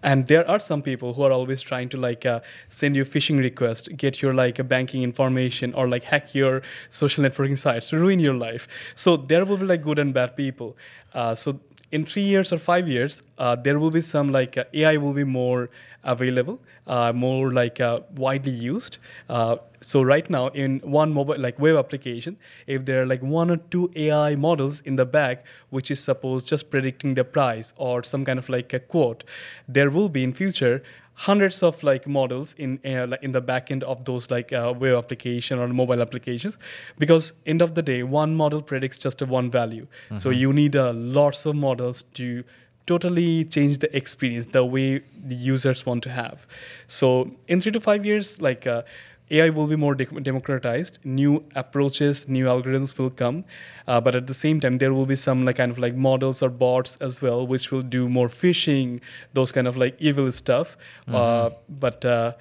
[0.02, 2.40] And there are some people who are always trying to like uh,
[2.70, 7.22] send you phishing request get your like a banking information or like hack your social
[7.24, 8.66] networking sites to ruin your life.
[8.94, 10.76] So there will be like good and bad people.
[11.14, 11.60] Uh, so
[11.90, 15.14] in three years or five years, uh, there will be some like uh, AI will
[15.14, 15.70] be more
[16.08, 18.98] available, uh, more like uh, widely used.
[19.28, 22.36] Uh, so right now, in one mobile like web application,
[22.66, 26.42] if there are like one or two AI models in the back, which is suppose
[26.44, 29.22] just predicting the price or some kind of like a quote,
[29.68, 30.82] there will be in future
[31.26, 34.72] hundreds of like models in uh, like in the back end of those like uh,
[34.78, 36.56] web application or mobile applications.
[36.98, 39.86] Because end of the day one model predicts just a one value.
[40.16, 42.44] So you need uh, lots of models to
[42.92, 44.86] totally change the experience the way
[45.32, 46.46] the users want to have
[46.86, 47.10] so
[47.46, 48.82] in three to five years like uh,
[49.30, 50.98] AI will be more de- democratized.
[51.04, 53.44] New approaches, new algorithms will come,
[53.86, 56.42] uh, but at the same time, there will be some like kind of like models
[56.42, 59.00] or bots as well, which will do more phishing,
[59.34, 60.76] those kind of like evil stuff.
[61.08, 62.32] Uh, but uh,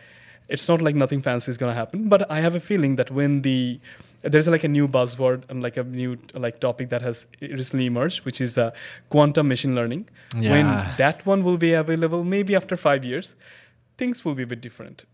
[0.48, 2.08] it's not like nothing fancy is gonna happen.
[2.08, 3.80] But I have a feeling that when the
[4.22, 8.26] there's like a new buzzword and like a new like topic that has recently emerged,
[8.26, 8.72] which is uh,
[9.10, 10.10] quantum machine learning.
[10.52, 10.66] When
[10.98, 13.36] that one will be available, maybe after five years,
[13.98, 15.06] things will be a bit different.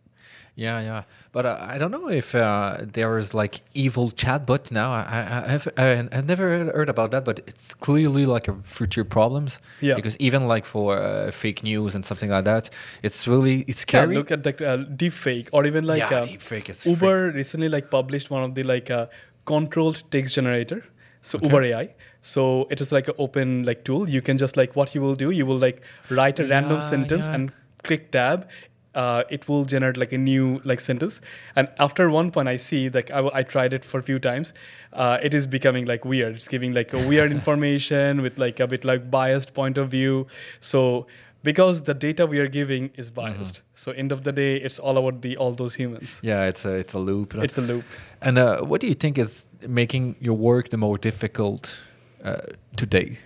[0.55, 4.91] Yeah, yeah, but uh, I don't know if uh, there is like evil chatbot now.
[4.93, 9.03] I, I, I've, I, I've never heard about that, but it's clearly like a future
[9.03, 9.57] problems.
[9.81, 9.95] Yeah.
[9.95, 12.69] Because even like for uh, fake news and something like that,
[13.01, 14.15] it's really it's Yeah, scary.
[14.15, 17.89] look at the uh, deep fake or even like yeah, uh, deepfake Uber recently like
[17.89, 19.07] published one of the like uh,
[19.45, 20.85] controlled text generator.
[21.23, 21.47] So Okay.
[21.47, 21.95] Uber AI.
[22.21, 24.07] So it is like an open like tool.
[24.07, 25.31] You can just like what you will do.
[25.31, 25.81] You will like
[26.11, 27.33] write a random sentence yeah.
[27.33, 27.51] and
[27.83, 28.47] click tab.
[28.95, 31.19] Uh, it will generate like a new like sentence.
[31.55, 34.53] And after one point, I see like I, I tried it for a few times.
[34.91, 36.35] Uh, it is becoming like weird.
[36.35, 40.27] It's giving like a weird information with like a bit like biased point of view.
[40.59, 41.07] So
[41.43, 43.61] because the data we are giving is biased.
[43.75, 46.19] So end of the day, it's all about the all those humans.
[46.21, 47.33] yeah, it's a it's a loop.
[47.35, 47.83] It's a loop.
[48.21, 51.79] and uh, what do you think is making your work the more difficult
[52.23, 52.37] uh,
[52.77, 53.17] today?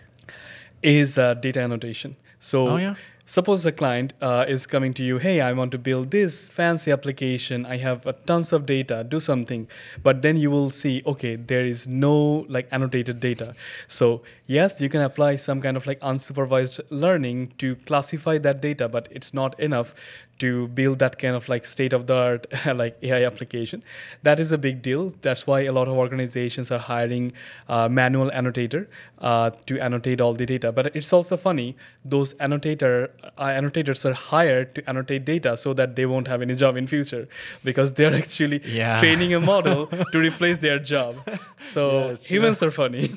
[0.81, 2.15] Is uh, data annotation.
[2.39, 2.95] So Oh, yeah?
[3.27, 6.91] Suppose a client uh, is coming to you, hey, I want to build this fancy
[6.91, 7.65] application.
[7.65, 9.03] I have tons of data.
[9.03, 9.67] Do something.
[10.01, 13.53] But then you will see, okay, there is no like annotated data.
[13.87, 18.87] So yes, you can apply some kind of like unsupervised learning to classify that data,
[18.89, 19.93] but it's not enough
[20.39, 22.45] to build that kind of like state of the art
[22.75, 23.83] like AI application.
[24.21, 25.13] That is a big deal.
[25.23, 27.33] That's why a lot of organizations are hiring
[27.67, 28.87] uh, manual annotator
[29.19, 30.71] uh, to annotate all the data.
[30.71, 31.75] But it's also funny
[32.05, 36.53] those annotator uh, annotators are hired to annotate data so that they won't have any
[36.53, 37.27] job in future
[37.63, 38.99] because they're actually Yeah.
[38.99, 41.15] training a model to replace their job.
[41.59, 43.15] So Yeah, humans are funny.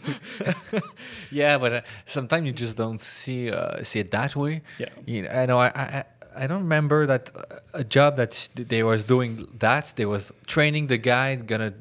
[1.31, 4.63] Yeah, but uh, sometimes you just don't see uh, see it that way.
[4.79, 4.89] Yeah.
[5.07, 5.59] You know, I know.
[5.59, 6.05] I, I
[6.37, 10.87] I don't remember that uh, a job that they was doing that they was training
[10.87, 11.75] the guy gonna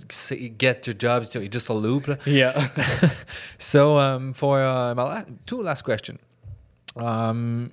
[0.57, 1.27] get the job.
[1.27, 2.19] So it's just a loop.
[2.25, 2.69] yeah.
[3.57, 6.19] so um, for uh, my last, two last question.
[6.95, 7.71] Um,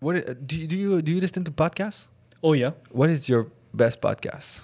[0.00, 2.06] what do you, do you do you listen to podcasts?
[2.42, 2.72] oh yeah.
[2.90, 4.60] What is your best podcast?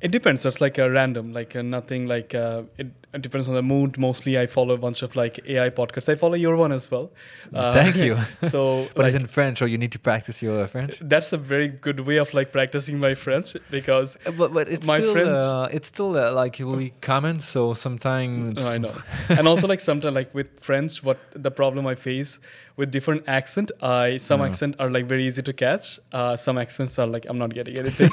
[0.00, 0.44] It depends.
[0.44, 2.06] It's like a random, like uh, nothing.
[2.06, 3.98] Like uh, it, it depends on the mood.
[3.98, 6.08] Mostly, I follow a bunch of like AI podcasts.
[6.08, 7.10] I follow your one as well.
[7.54, 8.16] Uh, Thank you.
[8.48, 10.96] so, But it's in French, or you need to practice your French.
[11.02, 14.86] that's a very good way of like practicing my French because Uh, But, but it's
[14.86, 17.40] My still friends- uh, it's still uh, like really common.
[17.40, 18.94] So sometimes I know.
[19.28, 22.38] and also like sometimes like with friends, what the problem I face
[22.78, 24.48] with different accent, I some Mm.
[24.48, 26.00] accent are like very easy to catch.
[26.10, 28.10] Uh, some accents are like I'm not getting anything.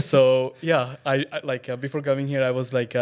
[0.00, 2.94] so yeah, I, I like uh, before coming here, I was like.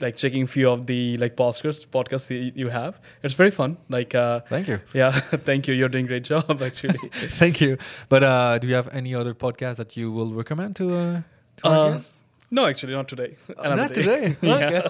[0.00, 4.14] Uh, like checking few of the like podcasts podcasts you have it's very fun like
[4.14, 6.98] uh Thank you, yeah thank you you're doing a great job actually
[7.38, 7.76] thank you.
[8.08, 10.84] But uh, do you have any other podcast that you will recommend to?
[10.96, 11.22] Uh,
[11.58, 12.00] to Uh,
[12.50, 14.02] no actually not today Oh, not day.
[14.02, 14.36] today.
[14.42, 14.88] yeah.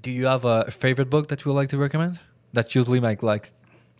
[0.00, 2.18] Do you have a favorite book that you would like to recommend?
[2.52, 3.52] That usually make like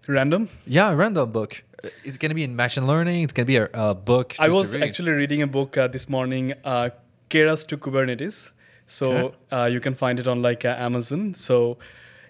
[0.07, 1.62] random yeah, a random book.
[1.84, 3.24] Uh, It's gonna be in machine learning.
[3.24, 4.34] It's gonna be a, a book.
[4.39, 6.91] I to was actually reading a book uh, this morning, uh,
[7.29, 8.51] Keras to Kubernetes.
[8.87, 11.35] So uh, you can find it on like uh, Amazon.
[11.35, 11.79] So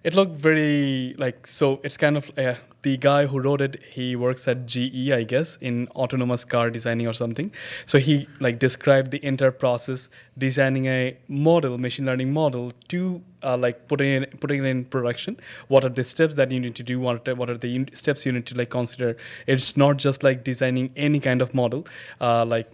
[0.02, 1.80] it looked very like so.
[1.84, 3.80] It's kind of uh, the guy who wrote it.
[3.82, 7.52] He works at GE, I guess, in autonomous car designing or something.
[7.86, 13.56] So he like described the entire process designing a model, machine learning model to uh,
[13.56, 15.38] like putting it putting it in production.
[15.68, 16.98] What are the steps that you need to do?
[17.00, 19.16] What are, what are the steps you need to like consider?
[19.46, 21.86] It's not just like designing any kind of model.
[22.20, 22.70] Uh, like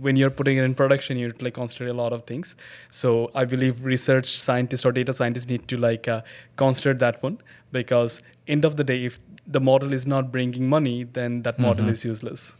[0.00, 2.54] when you're putting it in production you're like consider a lot of things
[2.90, 6.20] so i believe research scientists or data scientists need to like uh,
[6.56, 7.38] consider that one
[7.72, 11.84] because end of the day if the model is not bringing money then that model
[11.86, 11.90] Mhm.
[11.92, 12.52] is useless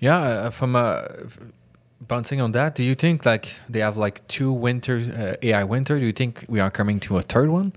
[0.00, 1.02] Yeah, uh, from uh,
[2.06, 5.98] bouncing on that, do you think like they have like two winter uh, AI winter?
[5.98, 7.72] Do you think we are coming to a third one?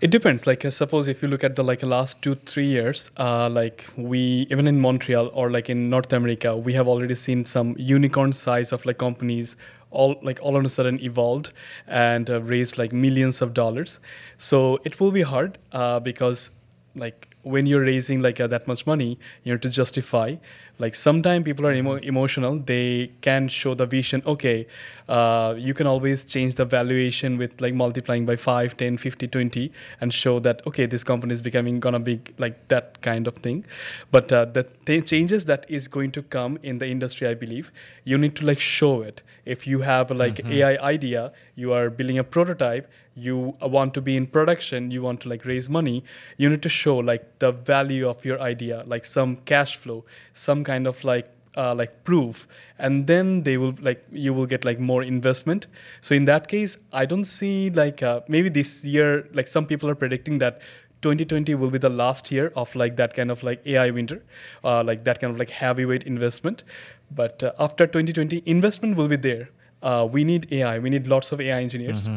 [0.00, 0.46] It depends.
[0.46, 3.86] Like, uh, suppose if you look at the like last two three years, uh, like
[3.96, 8.32] we even in Montreal or like in North America, we have already seen some unicorn
[8.32, 9.56] size of like companies
[9.90, 11.52] all like all of a sudden evolved
[11.86, 14.00] and uh, raised like millions of dollars.
[14.38, 16.50] So it will be hard uh, because
[16.94, 20.36] like when you're raising like uh, that much money, you know, to justify.
[20.80, 22.58] Like sometimes people are emo- emotional.
[22.58, 24.22] They can show the vision.
[24.26, 24.66] Okay,
[25.08, 29.70] uh, you can always change the valuation with like multiplying by 5, 10, 50, 20
[30.00, 33.64] and show that, okay, this company is becoming gonna be like that kind of thing.
[34.10, 37.70] But uh, the th- changes that is going to come in the industry, I believe,
[38.04, 39.22] you need to like show it.
[39.44, 44.16] If you have like AI idea, you are building a prototype, you want to be
[44.16, 46.02] in production you want to like raise money
[46.36, 50.62] you need to show like the value of your idea like some cash flow some
[50.64, 52.46] kind of like uh, like proof.
[52.78, 55.66] And then they will like you will get like more investment.
[56.00, 59.90] So in that case i don't see like uh, maybe this year like some people
[59.90, 60.60] are predicting that
[61.02, 64.22] 2020 will be the last year of like that kind of like ai winter
[64.64, 66.62] uh, like that kind of like heavyweight investment.
[67.10, 69.48] But uh, after 2020 investment will be there
[69.82, 72.08] uh, we need ai we need lots of ai engineers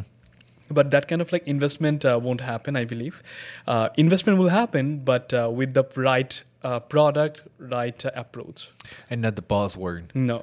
[0.69, 3.21] but that kind of like investment uh, won't happen i believe
[3.67, 8.69] uh, investment will happen but uh, with the right uh, product right uh, approach
[9.09, 10.03] And not the buzzword.
[10.15, 10.37] no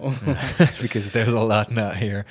[0.83, 2.25] because there's a lot now here.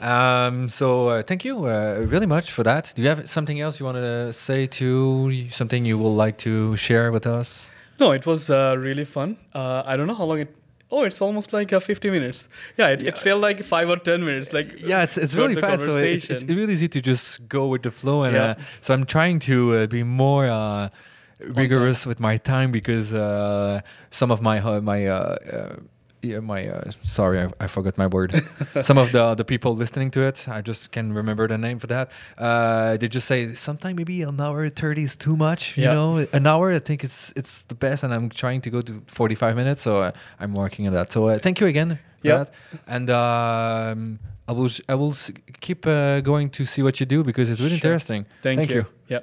[0.00, 2.92] Um, so uh, thank you uh, really much for that.
[2.94, 6.76] Do you have something else you want to say to something you would like to
[6.76, 7.70] share with us?
[7.98, 10.54] no it was uh, really fun uh, i don't know how long it
[10.90, 14.24] oh it's almost like uh, 50 minutes yeah it, it felt like five or 10
[14.24, 15.84] minutes like Yeah, it's it's really fast.
[15.84, 18.50] So it's, it's really easy to just go with the flow, and Yeah.
[18.50, 20.88] uh, so I'm trying to uh, be more uh,
[21.38, 23.80] rigorous with my time because uh,
[24.10, 25.76] some of my uh, my uh, uh,
[26.22, 28.42] yeah, my uh, sorry, I, I forgot my word.
[28.82, 31.86] some of the the people listening to it, I just can remember the name for
[31.88, 32.10] that.
[32.38, 35.76] Uh, they just say sometime maybe an hour thirty is too much.
[35.76, 35.94] You Yeah.
[35.94, 38.92] know, an hour I think it's it's the best, and I'm trying to go to
[39.06, 39.82] forty five minutes.
[39.82, 41.12] So uh, I'm working on that.
[41.12, 41.98] So uh, thank you again.
[42.22, 42.44] Yeah.
[42.86, 44.18] and um,
[44.48, 45.14] I will I will
[45.60, 47.90] keep uh, going to see what you do because it's really Sure.
[47.92, 48.26] interesting.
[48.42, 48.86] thank, Thank you you.
[49.08, 49.20] yeah